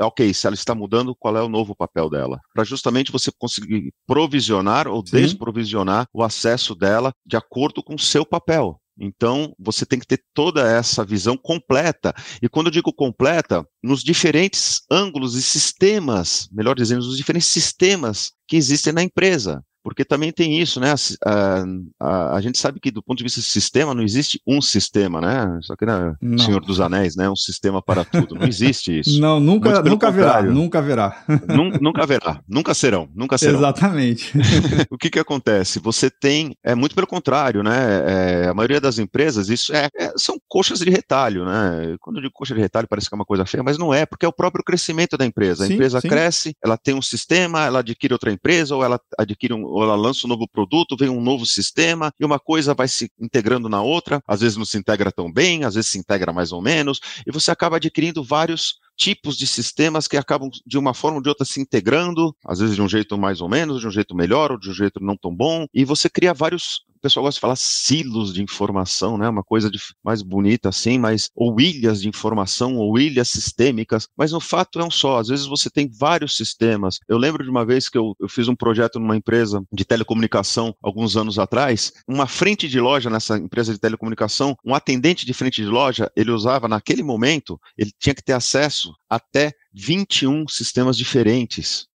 [0.00, 3.92] ok, se ela está mudando, qual é o novo papel dela, para justamente você conseguir
[4.06, 5.16] provisionar ou Sim.
[5.16, 8.79] desprovisionar o acesso dela de acordo com o seu papel.
[9.00, 12.14] Então, você tem que ter toda essa visão completa.
[12.42, 18.32] E quando eu digo completa, nos diferentes ângulos e sistemas, melhor dizendo, nos diferentes sistemas
[18.46, 19.64] que existem na empresa.
[19.82, 20.94] Porque também tem isso, né?
[21.24, 21.64] A,
[21.98, 25.20] a, a, gente sabe que do ponto de vista do sistema não existe um sistema,
[25.20, 25.58] né?
[25.62, 27.28] Só que né, Senhor dos Anéis, né?
[27.30, 28.34] Um sistema para tudo.
[28.34, 29.20] Não existe isso.
[29.20, 31.24] Não, nunca, nunca haverá, nunca haverá.
[31.48, 33.58] Nunca, nunca haverá, nunca serão, nunca serão.
[33.58, 34.32] Exatamente.
[34.90, 35.78] o que que acontece?
[35.80, 38.44] Você tem, é muito pelo contrário, né?
[38.44, 41.96] É, a maioria das empresas, isso é, é, são coxas de retalho, né?
[42.00, 44.04] Quando eu digo coxa de retalho parece que é uma coisa feia, mas não é,
[44.04, 45.64] porque é o próprio crescimento da empresa.
[45.64, 46.08] A sim, empresa sim.
[46.08, 50.26] cresce, ela tem um sistema, ela adquire outra empresa ou ela adquire um ela lança
[50.26, 54.22] um novo produto, vem um novo sistema, e uma coisa vai se integrando na outra,
[54.26, 57.32] às vezes não se integra tão bem, às vezes se integra mais ou menos, e
[57.32, 61.44] você acaba adquirindo vários tipos de sistemas que acabam de uma forma ou de outra
[61.46, 64.58] se integrando, às vezes de um jeito mais ou menos, de um jeito melhor ou
[64.58, 67.56] de um jeito não tão bom, e você cria vários o pessoal gosta de falar
[67.56, 69.26] silos de informação, né?
[69.26, 74.32] Uma coisa de, mais bonita assim, mas ou ilhas de informação ou ilhas sistêmicas, mas
[74.32, 75.18] no fato é um só.
[75.18, 76.98] Às vezes você tem vários sistemas.
[77.08, 80.74] Eu lembro de uma vez que eu, eu fiz um projeto numa empresa de telecomunicação
[80.82, 85.62] alguns anos atrás, uma frente de loja nessa empresa de telecomunicação, um atendente de frente
[85.62, 91.89] de loja, ele usava naquele momento, ele tinha que ter acesso até 21 sistemas diferentes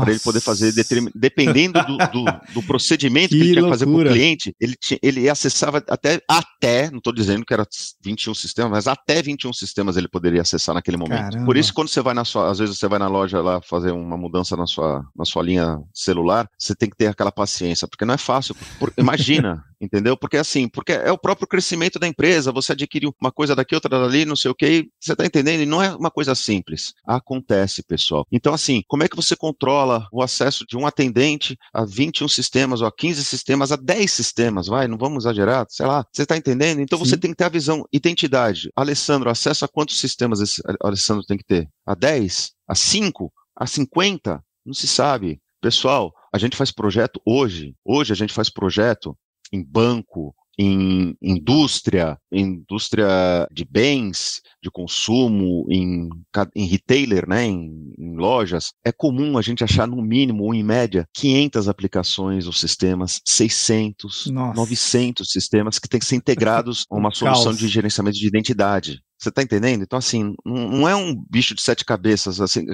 [0.00, 0.72] para ele poder fazer,
[1.14, 4.74] dependendo do, do, do procedimento que, que ele tinha que fazer com o cliente, ele,
[4.80, 7.66] tinha, ele acessava até, até, não estou dizendo que era
[8.02, 11.18] 21 sistemas, mas até 21 sistemas ele poderia acessar naquele momento.
[11.18, 11.44] Caramba.
[11.44, 13.90] Por isso, quando você vai na sua, às vezes você vai na loja lá fazer
[13.90, 18.04] uma mudança na sua, na sua linha celular, você tem que ter aquela paciência, porque
[18.04, 18.54] não é fácil.
[18.78, 20.16] Por, imagina, entendeu?
[20.16, 23.98] Porque assim, porque é o próprio crescimento da empresa, você adquire uma coisa daqui, outra
[23.98, 25.62] dali, não sei o que, você está entendendo?
[25.62, 26.94] E não é uma coisa simples.
[27.06, 28.26] Acontece, pessoal.
[28.30, 32.80] Então, assim, como é que você controla o acesso de um atendente a 21 sistemas,
[32.80, 36.36] ou a 15 sistemas, a 10 sistemas, vai, não vamos exagerar, sei lá, você está
[36.36, 36.80] entendendo?
[36.80, 37.04] Então Sim.
[37.04, 38.70] você tem que ter a visão, identidade.
[38.76, 41.68] Alessandro, acesso a quantos sistemas esse Alessandro tem que ter?
[41.86, 42.52] A 10?
[42.68, 43.32] A 5?
[43.56, 44.42] A 50?
[44.66, 45.40] Não se sabe.
[45.60, 49.16] Pessoal, a gente faz projeto hoje, hoje a gente faz projeto
[49.52, 56.08] em banco, em indústria, indústria de bens, de consumo, em,
[56.56, 60.64] em retailer, né, em, em, lojas, é comum a gente achar no mínimo, ou em
[60.64, 64.60] média, 500 aplicações ou sistemas, 600, Nossa.
[64.60, 69.00] 900 sistemas que têm que ser integrados a uma solução de gerenciamento de identidade.
[69.16, 69.82] Você está entendendo?
[69.82, 72.64] Então, assim, não é um bicho de sete cabeças, assim,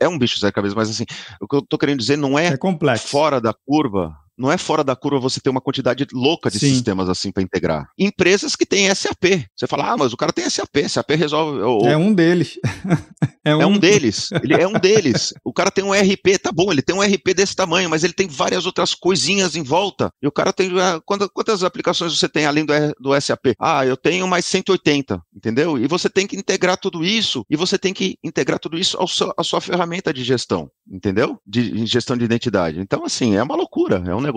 [0.00, 1.04] é um bicho de sete cabeças, mas assim,
[1.40, 4.82] o que eu estou querendo dizer não é, é fora da curva não é fora
[4.82, 6.70] da curva você ter uma quantidade louca de Sim.
[6.70, 7.88] sistemas assim para integrar.
[7.96, 9.46] Empresas que têm SAP.
[9.54, 11.60] Você fala, ah, mas o cara tem SAP, SAP resolve.
[11.60, 12.58] Ou, é um deles.
[13.44, 13.62] é, um...
[13.62, 14.30] é um deles.
[14.42, 15.32] Ele é um deles.
[15.44, 18.12] O cara tem um RP, tá bom, ele tem um RP desse tamanho, mas ele
[18.12, 20.10] tem várias outras coisinhas em volta.
[20.20, 20.68] E o cara tem.
[20.80, 23.54] Ah, quantas, quantas aplicações você tem além do, do SAP?
[23.60, 25.78] Ah, eu tenho mais 180, entendeu?
[25.78, 29.06] E você tem que integrar tudo isso, e você tem que integrar tudo isso ao
[29.06, 31.38] seu, à sua ferramenta de gestão, entendeu?
[31.46, 32.80] De gestão de identidade.
[32.80, 34.02] Então, assim, é uma loucura.
[34.04, 34.31] É um negócio.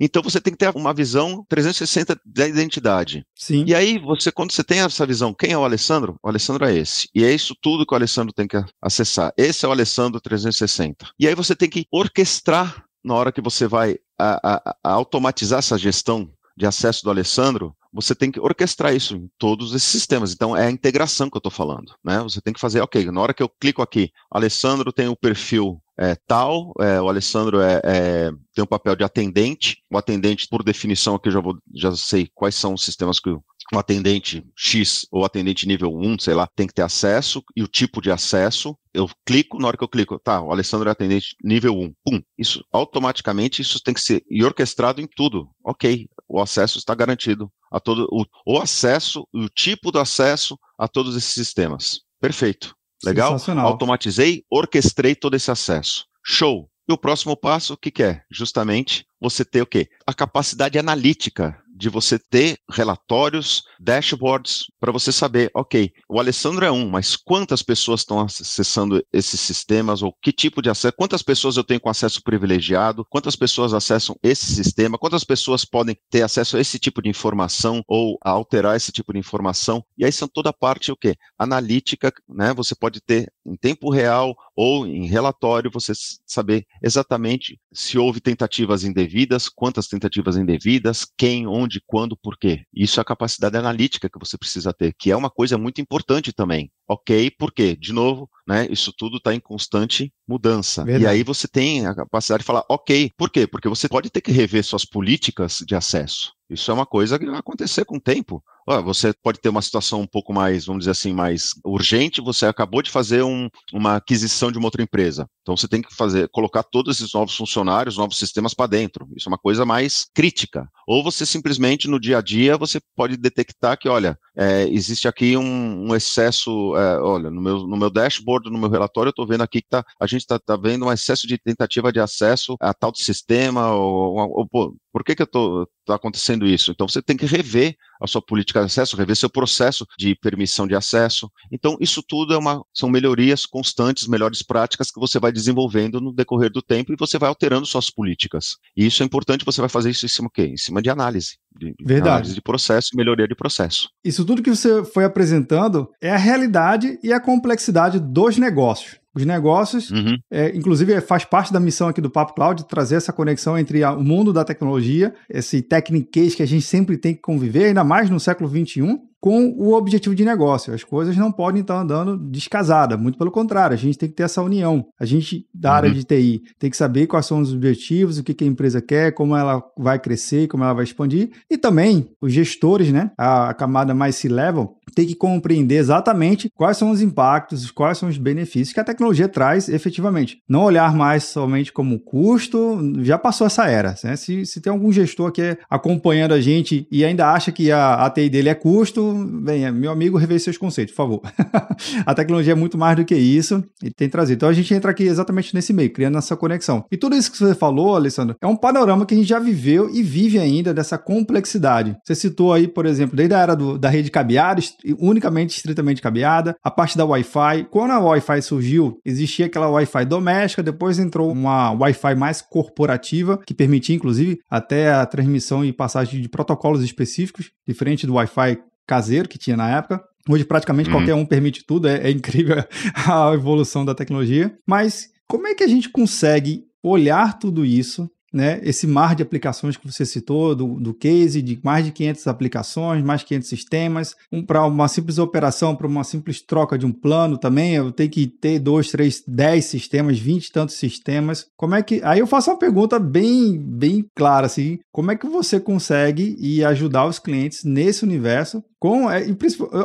[0.00, 3.24] Então você tem que ter uma visão 360 da identidade.
[3.34, 3.64] Sim.
[3.66, 6.16] E aí, você, quando você tem essa visão, quem é o Alessandro?
[6.22, 7.08] O Alessandro é esse.
[7.14, 9.32] E é isso tudo que o Alessandro tem que acessar.
[9.36, 11.06] Esse é o Alessandro 360.
[11.18, 15.58] E aí você tem que orquestrar na hora que você vai a, a, a automatizar
[15.58, 20.32] essa gestão de acesso do Alessandro, você tem que orquestrar isso em todos esses sistemas.
[20.32, 21.94] Então, é a integração que eu estou falando.
[22.04, 22.18] Né?
[22.24, 25.80] Você tem que fazer, ok, na hora que eu clico aqui, Alessandro tem o perfil
[25.96, 30.64] é, tal, é, o Alessandro é, é, tem o papel de atendente, o atendente, por
[30.64, 33.40] definição, aqui eu já, vou, já sei quais são os sistemas que o
[33.72, 37.68] um atendente X ou atendente nível 1, sei lá, tem que ter acesso e o
[37.68, 38.76] tipo de acesso.
[38.92, 42.22] Eu clico, na hora que eu clico, tá, o Alessandro é atendente nível 1, pum,
[42.38, 45.48] isso automaticamente isso tem que ser orquestrado em tudo.
[45.64, 50.86] Ok, o acesso está garantido a todo o, o acesso o tipo do acesso a
[50.86, 52.02] todos esses sistemas.
[52.20, 52.74] Perfeito.
[53.04, 53.36] Legal?
[53.58, 56.06] Automatizei, orquestrei todo esse acesso.
[56.24, 56.70] Show.
[56.88, 58.22] E o próximo passo, o que, que é?
[58.30, 59.88] Justamente você ter o quê?
[60.06, 66.70] A capacidade analítica de você ter relatórios, dashboards, para você saber, ok, o Alessandro é
[66.70, 71.56] um, mas quantas pessoas estão acessando esses sistemas, ou que tipo de acesso, quantas pessoas
[71.56, 76.56] eu tenho com acesso privilegiado, quantas pessoas acessam esse sistema, quantas pessoas podem ter acesso
[76.56, 80.50] a esse tipo de informação, ou alterar esse tipo de informação, e aí são toda
[80.50, 81.16] a parte, o quê?
[81.38, 85.92] Analítica, né, você pode ter em tempo real, ou em relatório, você
[86.26, 92.62] saber exatamente se houve tentativas indevidas, quantas tentativas indevidas, quem, onde, quando, por quê.
[92.72, 96.32] Isso é a capacidade analítica que você precisa ter, que é uma coisa muito importante
[96.32, 96.70] também.
[96.88, 97.74] Ok, por quê?
[97.76, 98.66] De novo, né?
[98.70, 100.84] Isso tudo está em constante mudança.
[100.84, 101.04] Verdade.
[101.04, 103.46] E aí você tem a capacidade de falar, ok, por quê?
[103.46, 106.32] Porque você pode ter que rever suas políticas de acesso.
[106.54, 108.42] Isso é uma coisa que vai acontecer com o tempo.
[108.84, 112.22] Você pode ter uma situação um pouco mais, vamos dizer assim, mais urgente.
[112.22, 115.28] Você acabou de fazer um, uma aquisição de uma outra empresa.
[115.44, 119.06] Então você tem que fazer, colocar todos esses novos funcionários, novos sistemas para dentro.
[119.14, 120.66] Isso é uma coisa mais crítica.
[120.88, 125.36] Ou você simplesmente no dia a dia você pode detectar que, olha, é, existe aqui
[125.36, 129.26] um, um excesso, é, olha, no meu, no meu dashboard, no meu relatório, eu estou
[129.26, 132.56] vendo aqui que tá, a gente está tá vendo um excesso de tentativa de acesso
[132.58, 136.70] a tal sistema, ou, ou, ou por que, que eu tá acontecendo isso?
[136.70, 140.66] Então você tem que rever a sua política de acesso, rever seu processo de permissão
[140.66, 141.30] de acesso.
[141.50, 146.12] Então, isso tudo é uma, são melhorias constantes, melhores práticas que você vai desenvolvendo no
[146.12, 148.56] decorrer do tempo e você vai alterando suas políticas.
[148.76, 150.46] E isso é importante, você vai fazer isso em cima quê?
[150.46, 151.38] Em cima de análise.
[151.56, 152.08] De, Verdade.
[152.08, 153.88] Análise de processo e melhoria de processo.
[154.04, 159.03] Isso tudo que você foi apresentando é a realidade e a complexidade dos negócios.
[159.14, 160.18] Os negócios, uhum.
[160.30, 163.92] é, inclusive, faz parte da missão aqui do Papo Cloud trazer essa conexão entre a,
[163.92, 168.10] o mundo da tecnologia, esse tecniquez que a gente sempre tem que conviver, ainda mais
[168.10, 170.74] no século XXI, com o objetivo de negócio.
[170.74, 174.24] As coisas não podem estar andando descasadas, muito pelo contrário, a gente tem que ter
[174.24, 174.84] essa união.
[175.00, 175.94] A gente, da área uhum.
[175.94, 179.12] de TI, tem que saber quais são os objetivos, o que, que a empresa quer,
[179.12, 183.54] como ela vai crescer, como ela vai expandir, e também os gestores, né, a, a
[183.54, 188.74] camada mais C-level, tem que compreender exatamente quais são os impactos, quais são os benefícios
[188.74, 190.38] que a tecnologia traz efetivamente.
[190.46, 193.94] Não olhar mais somente como custo, já passou essa era.
[194.04, 194.16] Né?
[194.16, 198.10] Se, se tem algum gestor que acompanhando a gente e ainda acha que a, a
[198.10, 201.22] TI dele é custo, venha, meu amigo, rever seus conceitos, por favor.
[202.04, 204.36] a tecnologia é muito mais do que isso e tem trazido.
[204.36, 206.84] Então a gente entra aqui exatamente nesse meio, criando essa conexão.
[206.90, 209.88] E tudo isso que você falou, Alessandro, é um panorama que a gente já viveu
[209.90, 211.96] e vive ainda dessa complexidade.
[212.04, 214.60] Você citou aí, por exemplo, desde a era do, da rede cabeada,
[214.98, 217.68] unicamente, estritamente cabeada, a parte da Wi-Fi.
[217.70, 223.54] Quando a Wi-Fi surgiu, existia aquela Wi-Fi doméstica, depois entrou uma Wi-Fi mais corporativa, que
[223.54, 229.38] permitia, inclusive, até a transmissão e passagem de protocolos específicos, diferente do Wi-Fi caseiro que
[229.38, 230.02] tinha na época.
[230.28, 230.96] Hoje praticamente uhum.
[230.96, 232.56] qualquer um permite tudo, é, é incrível
[233.06, 234.56] a evolução da tecnologia.
[234.66, 239.76] Mas como é que a gente consegue olhar tudo isso né, esse mar de aplicações
[239.76, 244.44] que você citou, do, do case de mais de 500 aplicações, mais 500 sistemas, um,
[244.44, 248.26] para uma simples operação, para uma simples troca de um plano também, eu tenho que
[248.26, 251.46] ter dois, três, dez sistemas, vinte e tantos sistemas.
[251.56, 252.00] Como é que.
[252.02, 256.64] Aí eu faço uma pergunta bem, bem clara, assim: como é que você consegue e
[256.64, 258.64] ajudar os clientes nesse universo?
[258.84, 259.24] Com, é,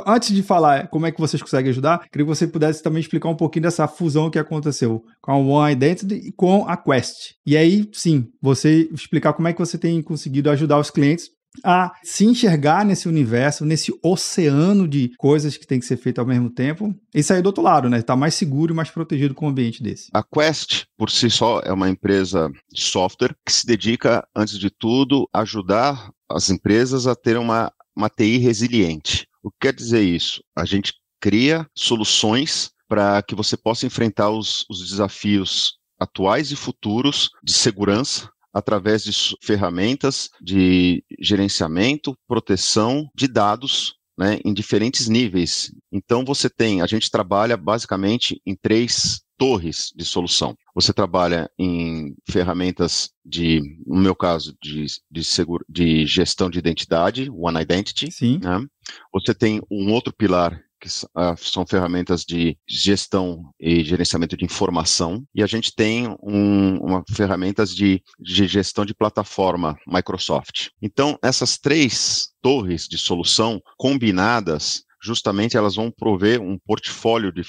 [0.06, 3.30] antes de falar como é que vocês conseguem ajudar, queria que você pudesse também explicar
[3.30, 7.36] um pouquinho dessa fusão que aconteceu com a One Identity e com a Quest.
[7.46, 11.30] E aí, sim, você explicar como é que você tem conseguido ajudar os clientes
[11.64, 16.28] a se enxergar nesse universo, nesse oceano de coisas que tem que ser feito ao
[16.28, 18.00] mesmo tempo e sair do outro lado, né?
[18.00, 20.10] Estar tá mais seguro e mais protegido com um ambiente desse.
[20.14, 24.70] A Quest, por si só, é uma empresa de software que se dedica, antes de
[24.70, 29.28] tudo, a ajudar as empresas a ter uma, uma TI resiliente.
[29.44, 30.42] O que quer dizer isso?
[30.56, 37.30] A gente cria soluções para que você possa enfrentar os, os desafios atuais e futuros
[37.44, 39.12] de segurança através de
[39.44, 45.74] ferramentas de gerenciamento, proteção de dados né, em diferentes níveis.
[45.90, 50.58] Então você tem, a gente trabalha basicamente em três torres de solução.
[50.76, 57.30] Você trabalha em ferramentas de, no meu caso, de, de, seguro, de gestão de identidade,
[57.30, 58.12] One Identity.
[58.12, 58.42] Sim.
[58.44, 58.66] Né?
[59.14, 65.24] Você tem um outro pilar que uh, são ferramentas de gestão e gerenciamento de informação,
[65.34, 70.70] e a gente tem um, uma ferramentas de, de gestão de plataforma Microsoft.
[70.82, 77.42] Então, essas três torres de solução combinadas justamente elas vão prover um portfólio de,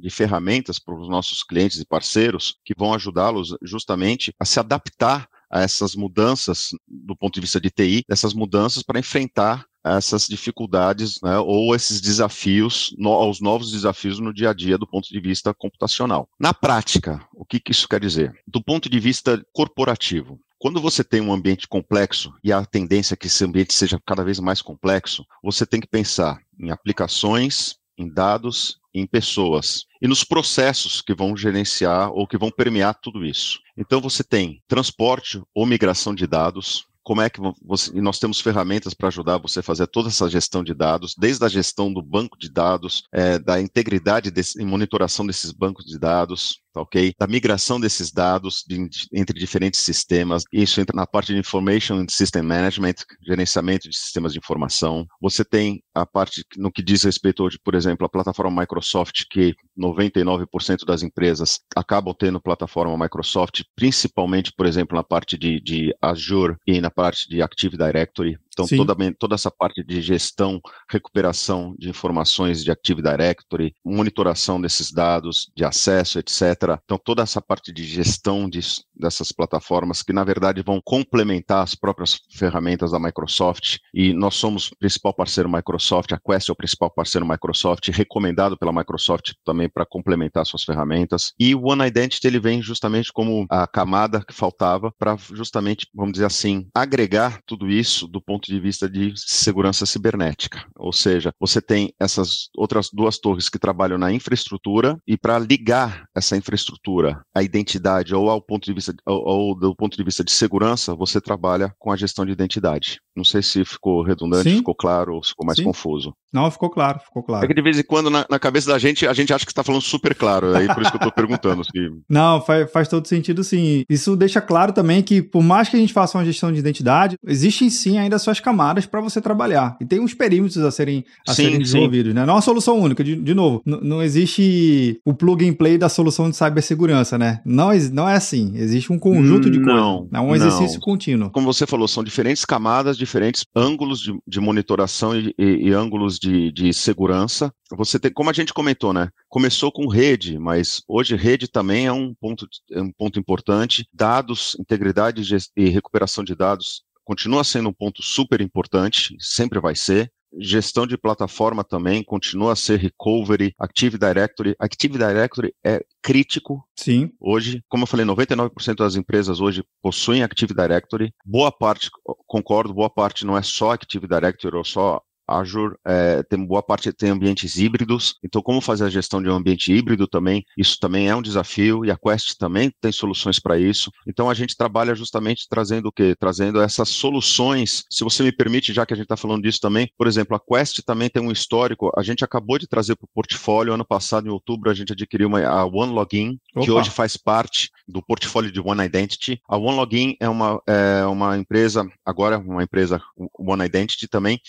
[0.00, 5.28] de ferramentas para os nossos clientes e parceiros que vão ajudá-los justamente a se adaptar
[5.54, 11.20] a essas mudanças do ponto de vista de TI, essas mudanças para enfrentar essas dificuldades
[11.22, 15.20] né, ou esses desafios, no, aos novos desafios no dia a dia do ponto de
[15.20, 16.28] vista computacional.
[16.40, 18.34] Na prática, o que, que isso quer dizer?
[18.48, 23.16] Do ponto de vista corporativo, quando você tem um ambiente complexo e a tendência é
[23.16, 28.08] que esse ambiente seja cada vez mais complexo, você tem que pensar em aplicações, em
[28.08, 33.58] dados, em pessoas e nos processos que vão gerenciar ou que vão permear tudo isso.
[33.76, 38.40] Então você tem transporte ou migração de dados, como é que você, e nós temos
[38.40, 42.00] ferramentas para ajudar você a fazer toda essa gestão de dados, desde a gestão do
[42.00, 47.14] banco de dados, é, da integridade e monitoração desses bancos de dados, tá ok?
[47.18, 50.42] Da migração desses dados de, entre diferentes sistemas.
[50.52, 55.06] Isso entra na parte de Information System Management, gerenciamento de sistemas de informação.
[55.22, 59.54] Você tem a parte no que diz respeito hoje, por exemplo, a plataforma Microsoft, que
[59.78, 66.56] 99% das empresas acabam tendo plataforma Microsoft, principalmente, por exemplo, na parte de, de Azure
[66.66, 68.36] e na parte de Active Directory.
[68.54, 74.92] Então, toda, toda essa parte de gestão, recuperação de informações de Active Directory, monitoração desses
[74.92, 76.78] dados, de acesso, etc.
[76.84, 78.60] Então, toda essa parte de gestão de,
[78.94, 83.78] dessas plataformas, que na verdade vão complementar as próprias ferramentas da Microsoft.
[83.92, 88.56] E nós somos o principal parceiro Microsoft, a Quest é o principal parceiro Microsoft, recomendado
[88.56, 91.32] pela Microsoft também para complementar suas ferramentas.
[91.38, 96.12] E o One Identity ele vem justamente como a camada que faltava para justamente, vamos
[96.12, 100.64] dizer assim, agregar tudo isso do ponto ponto de vista de segurança cibernética.
[100.76, 106.04] Ou seja, você tem essas outras duas torres que trabalham na infraestrutura e para ligar
[106.14, 110.22] essa infraestrutura à identidade ou ao ponto de vista ou, ou, do ponto de vista
[110.22, 112.98] de segurança, você trabalha com a gestão de identidade.
[113.16, 114.56] Não sei se ficou redundante, Sim.
[114.58, 115.64] ficou claro ou ficou mais Sim.
[115.64, 116.12] confuso.
[116.32, 117.44] Não, ficou claro, ficou claro.
[117.44, 119.52] É que de vez em quando na, na cabeça da gente a gente acha que
[119.52, 121.64] está falando super claro, aí por isso que eu estou perguntando.
[121.64, 121.70] Se...
[122.10, 123.84] Não, faz, faz todo sentido sim.
[123.88, 127.16] Isso deixa claro também que por mais que a gente faça uma gestão de identidade,
[127.24, 129.76] existem sim ainda suas camadas para você trabalhar.
[129.80, 132.14] E tem uns perímetros a serem, a sim, serem desenvolvidos, sim.
[132.14, 132.26] né?
[132.26, 135.88] Não é uma solução única, de, de novo, não existe o plug and play da
[135.88, 137.40] solução de cibersegurança, né?
[137.44, 138.52] Não, não é assim.
[138.56, 139.74] Existe um conjunto de coisas.
[139.74, 140.80] Não, é um exercício não.
[140.80, 141.30] contínuo.
[141.30, 146.18] Como você falou, são diferentes camadas, diferentes ângulos de, de monitoração e, e, e ângulos
[146.18, 147.52] de, de segurança.
[147.76, 149.08] Você tem, como a gente comentou, né?
[149.28, 153.86] Começou com rede, mas hoje rede também é um ponto, é um ponto importante.
[153.92, 155.22] Dados, integridade
[155.56, 160.10] e recuperação de dados continua sendo um ponto super importante, sempre vai ser.
[160.36, 164.56] Gestão de plataforma também continua a ser recovery, Active Directory.
[164.58, 166.66] Active Directory é crítico.
[166.76, 167.12] Sim.
[167.20, 171.12] Hoje, como eu falei, 99% das empresas hoje possuem Active Directory.
[171.24, 171.88] Boa parte,
[172.26, 176.92] concordo, boa parte não é só Active Directory ou só Azure é, tem boa parte
[176.92, 178.16] tem ambientes híbridos.
[178.22, 180.44] Então, como fazer a gestão de um ambiente híbrido também?
[180.56, 183.90] Isso também é um desafio e a Quest também tem soluções para isso.
[184.06, 186.14] Então, a gente trabalha justamente trazendo o quê?
[186.18, 187.84] Trazendo essas soluções.
[187.90, 190.40] Se você me permite, já que a gente está falando disso também, por exemplo, a
[190.40, 191.90] Quest também tem um histórico.
[191.96, 195.28] A gente acabou de trazer para o portfólio ano passado, em outubro, a gente adquiriu
[195.28, 199.40] uma, a OneLogin, que hoje faz parte do portfólio de One Identity.
[199.48, 203.00] A OneLogin é uma, é uma empresa, agora uma empresa
[203.38, 204.40] One Identity também,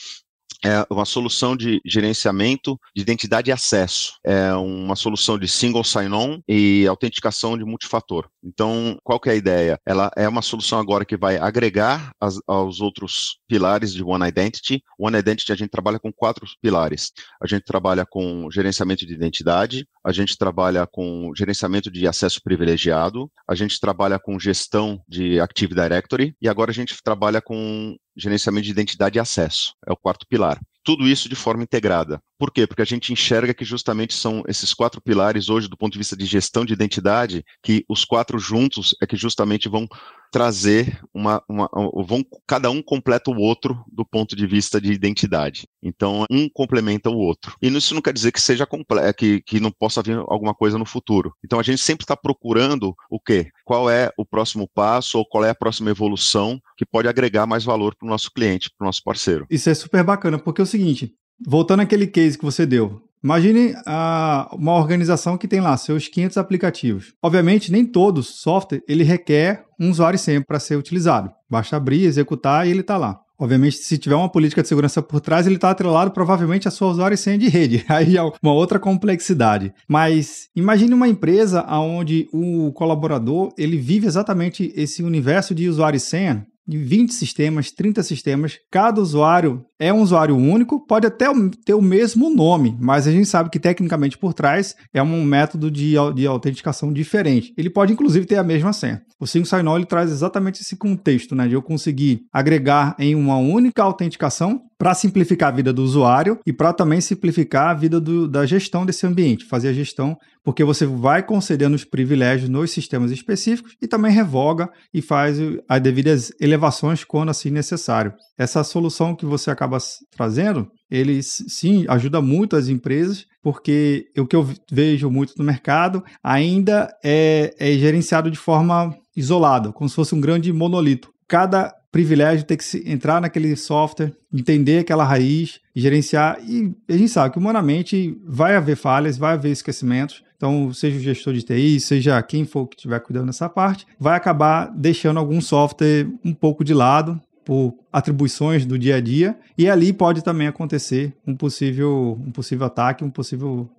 [0.63, 4.13] é uma solução de gerenciamento de identidade e acesso.
[4.25, 8.27] É uma solução de single sign-on e autenticação de multifator.
[8.43, 9.79] Então, qual que é a ideia?
[9.85, 14.83] Ela é uma solução agora que vai agregar as, aos outros pilares de One Identity.
[14.99, 17.11] One Identity a gente trabalha com quatro pilares.
[17.41, 23.29] A gente trabalha com gerenciamento de identidade, a gente trabalha com gerenciamento de acesso privilegiado,
[23.47, 28.65] a gente trabalha com gestão de Active Directory e agora a gente trabalha com gerenciamento
[28.65, 29.73] de identidade e acesso.
[29.85, 32.21] É o quarto pilar tudo isso de forma integrada.
[32.37, 32.67] Por quê?
[32.67, 36.15] Porque a gente enxerga que justamente são esses quatro pilares hoje, do ponto de vista
[36.15, 39.87] de gestão de identidade, que os quatro juntos é que justamente vão
[40.31, 41.69] trazer uma, uma
[42.05, 45.65] vão cada um completa o outro do ponto de vista de identidade.
[45.81, 47.55] Então um complementa o outro.
[47.61, 48.67] E isso não quer dizer que seja
[49.15, 51.33] que, que não possa vir alguma coisa no futuro.
[51.43, 53.49] Então a gente sempre está procurando o quê?
[53.63, 57.63] Qual é o próximo passo ou qual é a próxima evolução que pode agregar mais
[57.63, 59.45] valor para o nosso cliente, para o nosso parceiro.
[59.49, 61.13] Isso é super bacana, porque o seguinte,
[61.45, 66.37] voltando àquele case que você deu, Imagine a, uma organização que tem lá seus 500
[66.37, 67.15] aplicativos.
[67.23, 71.31] Obviamente, nem todo software ele requer um usuário e senha para ser utilizado.
[71.49, 73.19] Basta abrir, executar e ele está lá.
[73.37, 76.89] Obviamente, se tiver uma política de segurança por trás, ele está atrelado provavelmente à sua
[76.89, 77.83] usuário senha de rede.
[77.89, 79.73] Aí é uma outra complexidade.
[79.89, 85.99] Mas imagine uma empresa onde o colaborador ele vive exatamente esse universo de usuário e
[85.99, 88.57] senha de 20 sistemas, 30 sistemas.
[88.71, 91.25] Cada usuário é um usuário único, pode até
[91.65, 95.69] ter o mesmo nome, mas a gente sabe que tecnicamente por trás é um método
[95.69, 97.53] de, de autenticação diferente.
[97.57, 99.01] Ele pode inclusive ter a mesma senha.
[99.19, 103.83] O Single Sign-On traz exatamente esse contexto, né, de eu conseguir agregar em uma única
[103.83, 108.45] autenticação para simplificar a vida do usuário e para também simplificar a vida do, da
[108.45, 113.75] gestão desse ambiente, fazer a gestão, porque você vai concedendo os privilégios nos sistemas específicos
[113.81, 115.37] e também revoga e faz
[115.67, 118.13] as devidas elevações quando assim necessário.
[118.37, 119.77] Essa solução que você acaba
[120.15, 126.03] trazendo, ele sim ajuda muito as empresas, porque o que eu vejo muito no mercado
[126.23, 131.09] ainda é, é gerenciado de forma isolada, como se fosse um grande monolito.
[131.27, 136.37] Cada privilégio ter que entrar naquele software, entender aquela raiz, gerenciar.
[136.45, 140.21] E a gente sabe que humanamente vai haver falhas, vai haver esquecimentos.
[140.37, 144.15] Então, seja o gestor de TI, seja quem for que estiver cuidando dessa parte, vai
[144.15, 149.69] acabar deixando algum software um pouco de lado por atribuições do dia a dia, e
[149.69, 153.69] ali pode também acontecer um possível, um possível ataque, um possível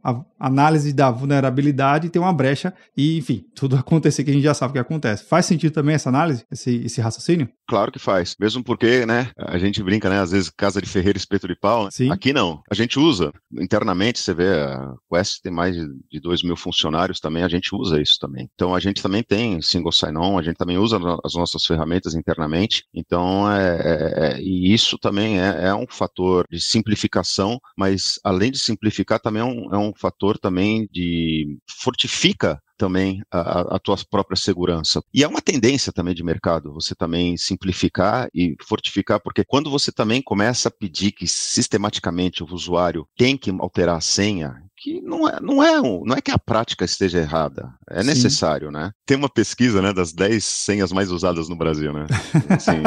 [0.41, 4.73] análise da vulnerabilidade, ter uma brecha e, enfim, tudo acontecer que a gente já sabe
[4.73, 5.25] que acontece.
[5.25, 7.47] Faz sentido também essa análise, esse, esse raciocínio?
[7.69, 11.19] Claro que faz, mesmo porque, né, a gente brinca, né, às vezes casa de ferreiro,
[11.19, 11.91] espeto de pau, né?
[11.93, 12.11] Sim.
[12.11, 16.57] aqui não, a gente usa, internamente, você vê, a Quest tem mais de 2 mil
[16.57, 18.49] funcionários também, a gente usa isso também.
[18.55, 22.85] Então, a gente também tem single sign-on, a gente também usa as nossas ferramentas internamente,
[22.95, 28.50] então, é, é é, e isso também é, é, um fator de simplificação, mas além
[28.50, 33.96] de simplificar, também é um, é um fator também de fortifica também a, a, tua
[34.09, 35.02] própria segurança.
[35.12, 39.90] E é uma tendência também de mercado, você também simplificar e fortificar, porque quando você
[39.90, 45.28] também começa a pedir que sistematicamente o usuário tem que alterar a senha, que não
[45.28, 48.09] é, não é, não é que a prática esteja errada, é Sim.
[48.09, 48.91] necessário, né?
[49.07, 52.07] Tem uma pesquisa, né, das 10 senhas mais usadas no Brasil, né?
[52.51, 52.82] Assim,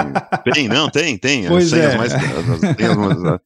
[0.53, 1.47] tem, não, tem, tem.
[1.47, 1.97] Pois é.
[1.97, 2.11] Mais,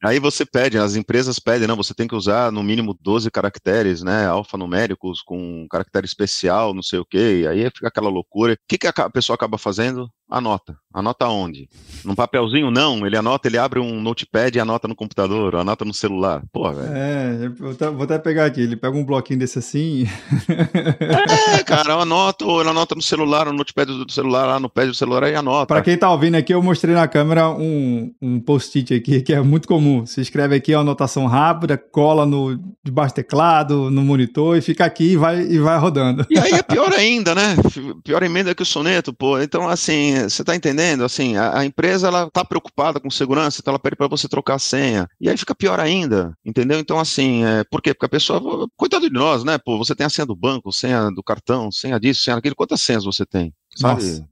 [0.04, 4.02] aí você pede, as empresas pedem, não, você tem que usar no mínimo 12 caracteres,
[4.02, 8.54] né, alfanuméricos com caractere especial, não sei o quê, aí fica aquela loucura.
[8.54, 10.10] O que, que a pessoa acaba fazendo?
[10.30, 10.76] Anota.
[10.92, 11.70] Anota onde?
[12.04, 12.72] Num papelzinho?
[12.72, 16.42] Não, ele anota, ele abre um notepad e anota no computador, anota no celular.
[16.52, 16.92] Pô, velho.
[16.92, 20.06] É, vou até pegar aqui, ele pega um bloquinho desse assim.
[20.50, 24.88] é, cara, eu anoto, ele anota no celular, no notepad do celular, lá no pad
[24.88, 25.68] do celular e anota.
[25.68, 29.42] Para quem tá ouvindo aqui, eu mostrei na câmera um, um post-it aqui que é
[29.42, 30.06] muito comum.
[30.06, 34.86] Você escreve aqui a anotação rápida, cola no debaixo do teclado, no monitor e fica
[34.86, 36.26] aqui e vai, e vai rodando.
[36.30, 37.56] E aí é pior ainda, né?
[38.04, 39.40] Pior emenda que o soneto, pô.
[39.40, 41.04] Então, assim, você tá entendendo?
[41.04, 44.56] Assim, a, a empresa, ela tá preocupada com segurança, então ela pede para você trocar
[44.56, 45.08] a senha.
[45.20, 46.80] E aí fica pior ainda, entendeu?
[46.80, 47.94] Então, assim, é, por quê?
[47.94, 49.58] Porque a pessoa, coitado de nós, né?
[49.58, 52.56] Pô, você tem a senha do banco, senha do cartão, senha disso, senha daquilo.
[52.56, 53.54] Quantas senhas você tem?
[53.76, 54.24] Sabe?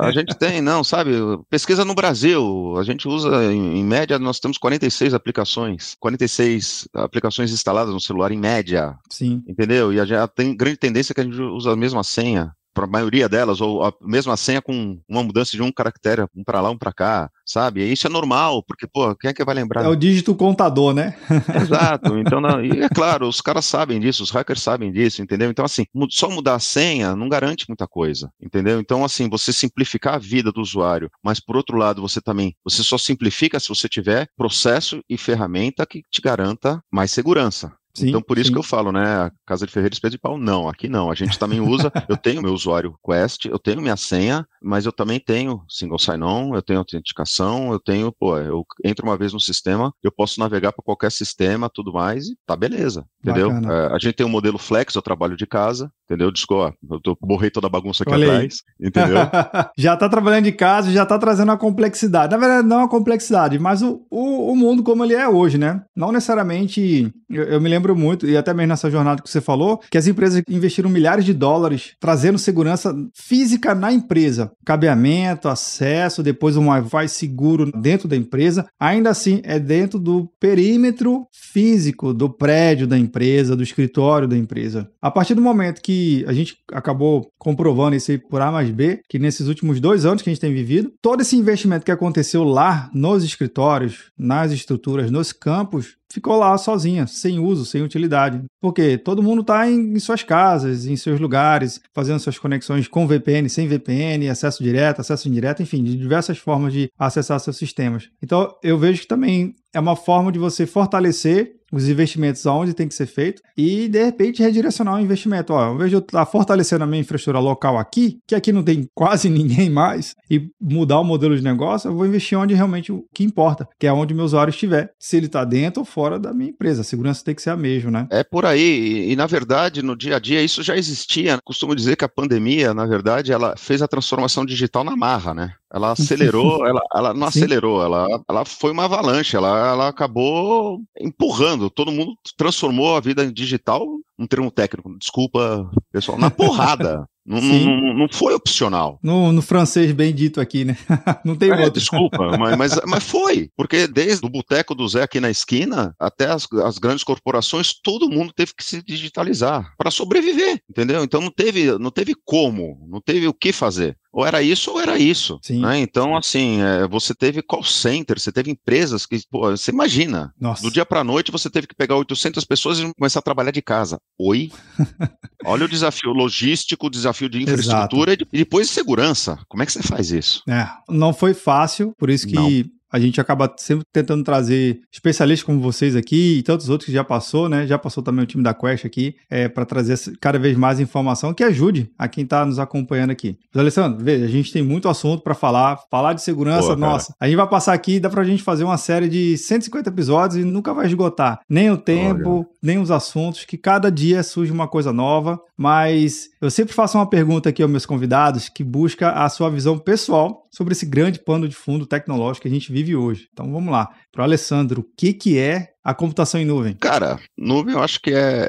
[0.00, 1.12] a gente tem, não, sabe?
[1.50, 7.52] Pesquisa no Brasil, a gente usa, em, em, média, nós temos 46 aplicações, 46 aplicações
[7.52, 8.96] instaladas no celular, em média.
[9.10, 9.42] Sim.
[9.46, 9.92] Entendeu?
[9.92, 12.88] E a gente tem grande tendência que a gente usa a mesma senha para a
[12.88, 16.70] maioria delas, ou a mesma senha com uma mudança de um caractere, um para lá,
[16.70, 17.82] um para cá, sabe?
[17.82, 19.84] E isso é normal, porque, pô, quem é que vai lembrar?
[19.84, 21.16] É o dígito contador, né?
[21.62, 22.18] Exato.
[22.18, 25.50] Então, não, e é claro, os caras sabem disso, os hackers sabem disso, entendeu?
[25.50, 28.80] Então, assim, só mudar a senha não garante muita coisa, entendeu?
[28.80, 32.82] Então, assim, você simplificar a vida do usuário, mas por outro lado, você também, você
[32.82, 37.72] só simplifica se você tiver processo e ferramenta que te garanta mais segurança.
[37.94, 38.52] Sim, então, por isso sim.
[38.54, 39.04] que eu falo, né?
[39.04, 41.10] A Casa de Ferreira Espeto de Pau, não, aqui não.
[41.10, 44.92] A gente também usa, eu tenho meu usuário Quest, eu tenho minha senha, mas eu
[44.92, 49.40] também tenho single sign-on, eu tenho autenticação, eu tenho, pô, eu entro uma vez no
[49.40, 53.50] sistema, eu posso navegar para qualquer sistema, tudo mais, e tá beleza, entendeu?
[53.50, 56.30] É, a gente tem um modelo flex, eu trabalho de casa, entendeu?
[56.30, 59.16] Desculpa, eu tô, borrei toda a bagunça aqui Olha atrás, entendeu?
[59.76, 62.32] já tá trabalhando de casa, já tá trazendo a complexidade.
[62.32, 65.82] Na verdade, não a complexidade, mas o, o, o mundo como ele é hoje, né?
[65.96, 69.80] Não necessariamente, eu, eu me lembro muito, e até mesmo nessa jornada que você falou,
[69.90, 74.52] que as empresas investiram milhares de dólares trazendo segurança física na empresa.
[74.64, 78.66] Cabeamento, acesso, depois um Wi-Fi seguro dentro da empresa.
[78.78, 84.88] Ainda assim, é dentro do perímetro físico do prédio da empresa, do escritório da empresa.
[85.00, 85.91] A partir do momento que
[86.26, 90.22] a gente acabou comprovando isso aí por A mais B, que nesses últimos dois anos
[90.22, 95.10] que a gente tem vivido, todo esse investimento que aconteceu lá nos escritórios, nas estruturas,
[95.10, 98.42] nos campos, ficou lá sozinha, sem uso, sem utilidade.
[98.60, 103.06] Porque todo mundo está em, em, suas casas, em seus lugares, fazendo suas conexões com
[103.06, 108.10] VPN, sem VPN, acesso direto, acesso indireto, enfim, de diversas formas de acessar seus sistemas.
[108.22, 112.86] Então, eu vejo que também é uma forma de você fortalecer os investimentos aonde tem
[112.86, 115.54] que ser feito e, de repente, redirecionar o investimento.
[115.54, 119.30] Ó, eu estar tá fortalecendo a minha infraestrutura local aqui, que aqui não tem quase
[119.30, 123.24] ninguém mais, e mudar o modelo de negócio, eu vou investir onde realmente o que
[123.24, 126.34] importa, que é onde o meu usuário estiver, se ele está dentro ou fora da
[126.34, 126.82] minha empresa.
[126.82, 128.06] A segurança tem que ser a mesma, né?
[128.10, 129.10] É por aí.
[129.10, 131.38] E, na verdade, no dia a dia, isso já existia.
[131.44, 135.54] Costumo dizer que a pandemia, na verdade, ela fez a transformação digital na marra, né?
[135.72, 137.40] Ela acelerou, ela, ela não Sim.
[137.40, 143.32] acelerou, ela, ela foi uma avalanche, ela, ela acabou empurrando, todo mundo transformou a vida
[143.32, 143.86] digital,
[144.18, 147.06] um termo técnico, desculpa, pessoal, na porrada.
[147.24, 148.98] Não, não, não, foi opcional.
[149.00, 150.76] No, no, francês bem dito aqui, né?
[151.24, 151.70] não tem é.
[151.70, 153.48] Desculpa, mas, mas, mas, foi.
[153.56, 158.10] Porque desde o boteco do Zé aqui na esquina até as, as grandes corporações, todo
[158.10, 161.04] mundo teve que se digitalizar para sobreviver, entendeu?
[161.04, 164.80] Então não teve, não teve como, não teve o que fazer ou era isso ou
[164.80, 165.40] era isso.
[165.50, 165.78] Né?
[165.78, 170.62] Então, assim, é, você teve call center, você teve empresas que, pô, você imagina, Nossa.
[170.62, 173.62] do dia para noite você teve que pegar 800 pessoas e começar a trabalhar de
[173.62, 173.98] casa.
[174.18, 174.52] Oi?
[175.44, 178.28] Olha o desafio logístico, o desafio de infraestrutura Exato.
[178.32, 179.38] e depois de segurança.
[179.48, 180.42] Como é que você faz isso?
[180.48, 182.48] É, não foi fácil, por isso que não
[182.92, 187.02] a gente acaba sempre tentando trazer especialistas como vocês aqui e tantos outros que já
[187.02, 187.66] passou, né?
[187.66, 191.32] Já passou também o time da Quest aqui, é, para trazer cada vez mais informação
[191.32, 193.38] que ajude a quem está nos acompanhando aqui.
[193.52, 197.14] Mas, Alessandro, veja, a gente tem muito assunto para falar, falar de segurança, Boa, nossa.
[197.18, 200.44] A gente vai passar aqui, dá para a gente fazer uma série de 150 episódios
[200.44, 202.46] e nunca vai esgotar nem o tempo, Olha.
[202.62, 207.08] nem os assuntos, que cada dia surge uma coisa nova, mas eu sempre faço uma
[207.08, 211.48] pergunta aqui aos meus convidados que busca a sua visão pessoal sobre esse grande pano
[211.48, 213.28] de fundo tecnológico que a gente vive hoje.
[213.32, 213.88] Então vamos lá.
[214.12, 216.74] Para o Alessandro, o que, que é a computação em nuvem?
[216.74, 218.46] Cara, nuvem eu acho que é,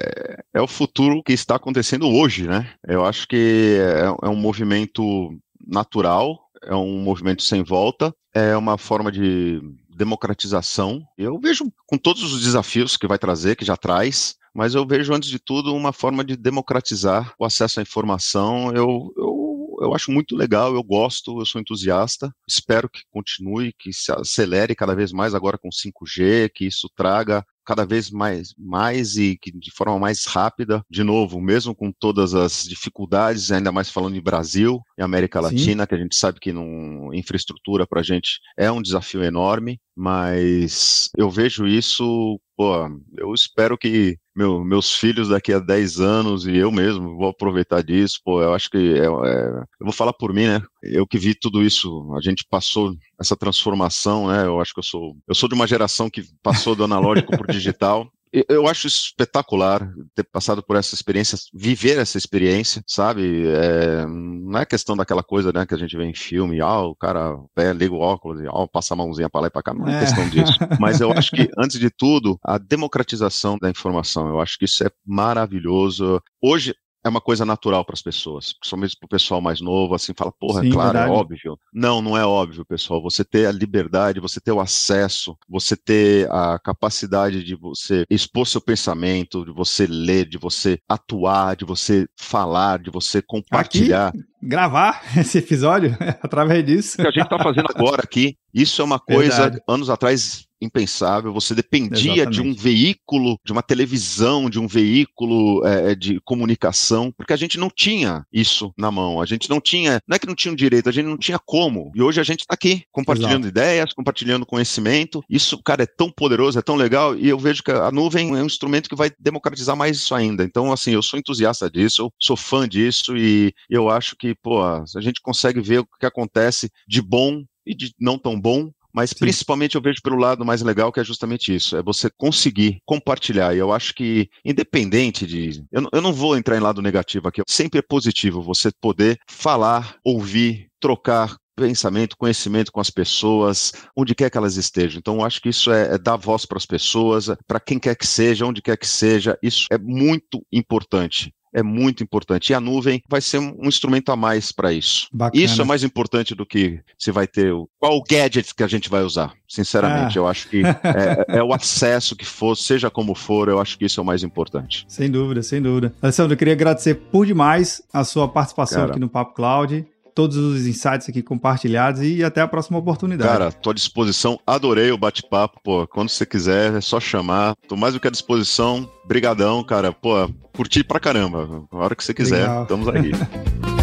[0.54, 2.70] é o futuro que está acontecendo hoje, né?
[2.86, 5.32] Eu acho que é, é um movimento
[5.66, 9.62] natural, é um movimento sem volta, é uma forma de
[9.96, 11.04] democratização.
[11.18, 15.14] Eu vejo com todos os desafios que vai trazer, que já traz, mas eu vejo
[15.14, 18.72] antes de tudo uma forma de democratizar o acesso à informação.
[18.74, 19.43] Eu, eu
[19.84, 22.34] eu acho muito legal, eu gosto, eu sou entusiasta.
[22.48, 27.46] Espero que continue, que se acelere cada vez mais agora com 5G, que isso traga
[27.66, 32.34] cada vez mais, mais e que de forma mais rápida, de novo, mesmo com todas
[32.34, 35.88] as dificuldades, ainda mais falando em Brasil e América Latina, Sim.
[35.88, 41.10] que a gente sabe que não, infraestrutura para a gente é um desafio enorme, mas
[41.18, 46.56] eu vejo isso, pô, eu espero que meu, meus filhos daqui a 10 anos e
[46.56, 49.48] eu mesmo vou aproveitar disso, pô, eu acho que é, é,
[49.80, 50.62] eu vou falar por mim, né?
[50.82, 54.46] Eu que vi tudo isso, a gente passou essa transformação, né?
[54.46, 57.44] Eu acho que eu sou, eu sou de uma geração que passou do analógico para
[57.44, 58.12] o digital
[58.50, 63.46] eu acho espetacular ter passado por essa experiência, viver essa experiência, sabe?
[63.48, 66.96] É, não é questão daquela coisa né, que a gente vê em filme, ah, o
[66.96, 69.74] cara é, liga o óculos e ah, passa a mãozinha para lá e para cá,
[69.74, 70.54] não é, é questão disso.
[70.80, 74.84] Mas eu acho que, antes de tudo, a democratização da informação, eu acho que isso
[74.84, 76.22] é maravilhoso.
[76.42, 76.74] Hoje,
[77.04, 80.32] é uma coisa natural para as pessoas, principalmente para o pessoal mais novo, assim, fala,
[80.32, 81.14] porra, Sim, claro, é verdade.
[81.14, 81.60] é óbvio.
[81.74, 83.02] Não, não é óbvio, pessoal.
[83.02, 88.48] Você ter a liberdade, você ter o acesso, você ter a capacidade de você expor
[88.48, 94.10] seu pensamento, de você ler, de você atuar, de você falar, de você compartilhar.
[94.10, 96.96] Aqui, gravar esse episódio através disso.
[97.00, 99.62] O que a gente está fazendo agora aqui, isso é uma coisa, Verdade.
[99.68, 101.34] anos atrás, impensável.
[101.34, 102.42] Você dependia Exatamente.
[102.42, 107.38] de um veículo, de uma televisão, de um veículo é, é, de comunicação, porque a
[107.38, 109.22] gente não tinha isso na mão.
[109.22, 111.40] A gente não tinha, não é que não tinha o direito, a gente não tinha
[111.40, 111.92] como.
[111.96, 113.60] E hoje a gente está aqui, compartilhando Exato.
[113.60, 115.24] ideias, compartilhando conhecimento.
[115.30, 117.16] Isso, cara, é tão poderoso, é tão legal.
[117.16, 120.44] E eu vejo que a nuvem é um instrumento que vai democratizar mais isso ainda.
[120.44, 124.62] Então, assim, eu sou entusiasta disso, eu sou fã disso e eu acho que, pô,
[124.64, 129.10] a gente consegue ver o que acontece de bom e de não tão bom mas
[129.10, 129.16] Sim.
[129.20, 133.56] principalmente eu vejo pelo lado mais legal que é justamente isso, é você conseguir compartilhar.
[133.56, 135.66] E eu acho que, independente de.
[135.72, 139.98] Eu, eu não vou entrar em lado negativo aqui, sempre é positivo você poder falar,
[140.06, 145.00] ouvir, trocar pensamento, conhecimento com as pessoas, onde quer que elas estejam.
[145.00, 147.96] Então, eu acho que isso é, é dar voz para as pessoas, para quem quer
[147.96, 149.38] que seja, onde quer que seja.
[149.42, 152.50] Isso é muito importante é muito importante.
[152.50, 155.08] E a nuvem vai ser um, instrumento a mais para isso.
[155.14, 155.44] Bacana.
[155.44, 158.68] Isso é mais importante do que se vai ter o, qual o gadget que a
[158.68, 159.34] gente vai usar.
[159.48, 160.22] Sinceramente, ah.
[160.22, 163.86] eu acho que é, é, o acesso que for, seja como for, eu acho que
[163.86, 164.86] isso é o mais importante.
[164.88, 165.94] Sem dúvida, sem dúvida.
[166.02, 170.38] Alessandro, eu queria agradecer por demais a sua participação Cara, aqui no Papo Cloud todos
[170.38, 173.30] os insights aqui compartilhados e até a próxima oportunidade.
[173.30, 177.76] Cara, tô à disposição, adorei o bate-papo, pô, quando você quiser é só chamar, tô
[177.76, 182.14] mais do que à disposição, brigadão, cara, pô, curti pra caramba, a hora que você
[182.14, 182.64] quiser, Legal.
[182.64, 183.12] estamos aí.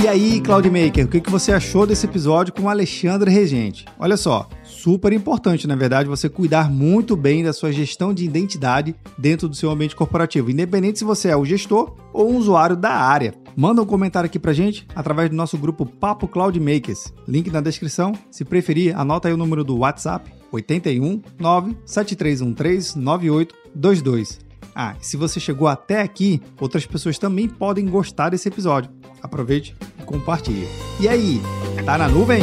[0.00, 3.84] E aí, Cloudmaker, o que você achou desse episódio com o Alexandre Regente?
[3.98, 4.48] Olha só,
[4.82, 9.56] super importante, na verdade, você cuidar muito bem da sua gestão de identidade dentro do
[9.56, 13.34] seu ambiente corporativo, independente se você é o gestor ou um usuário da área.
[13.56, 17.12] Manda um comentário aqui pra gente através do nosso grupo Papo Cloud Makers.
[17.26, 18.12] Link na descrição.
[18.30, 24.38] Se preferir, anota aí o número do WhatsApp 81 97313 9822.
[24.74, 28.92] Ah, se você chegou até aqui, outras pessoas também podem gostar desse episódio.
[29.20, 30.68] Aproveite e compartilhe.
[31.00, 31.40] E aí,
[31.84, 32.42] tá na nuvem?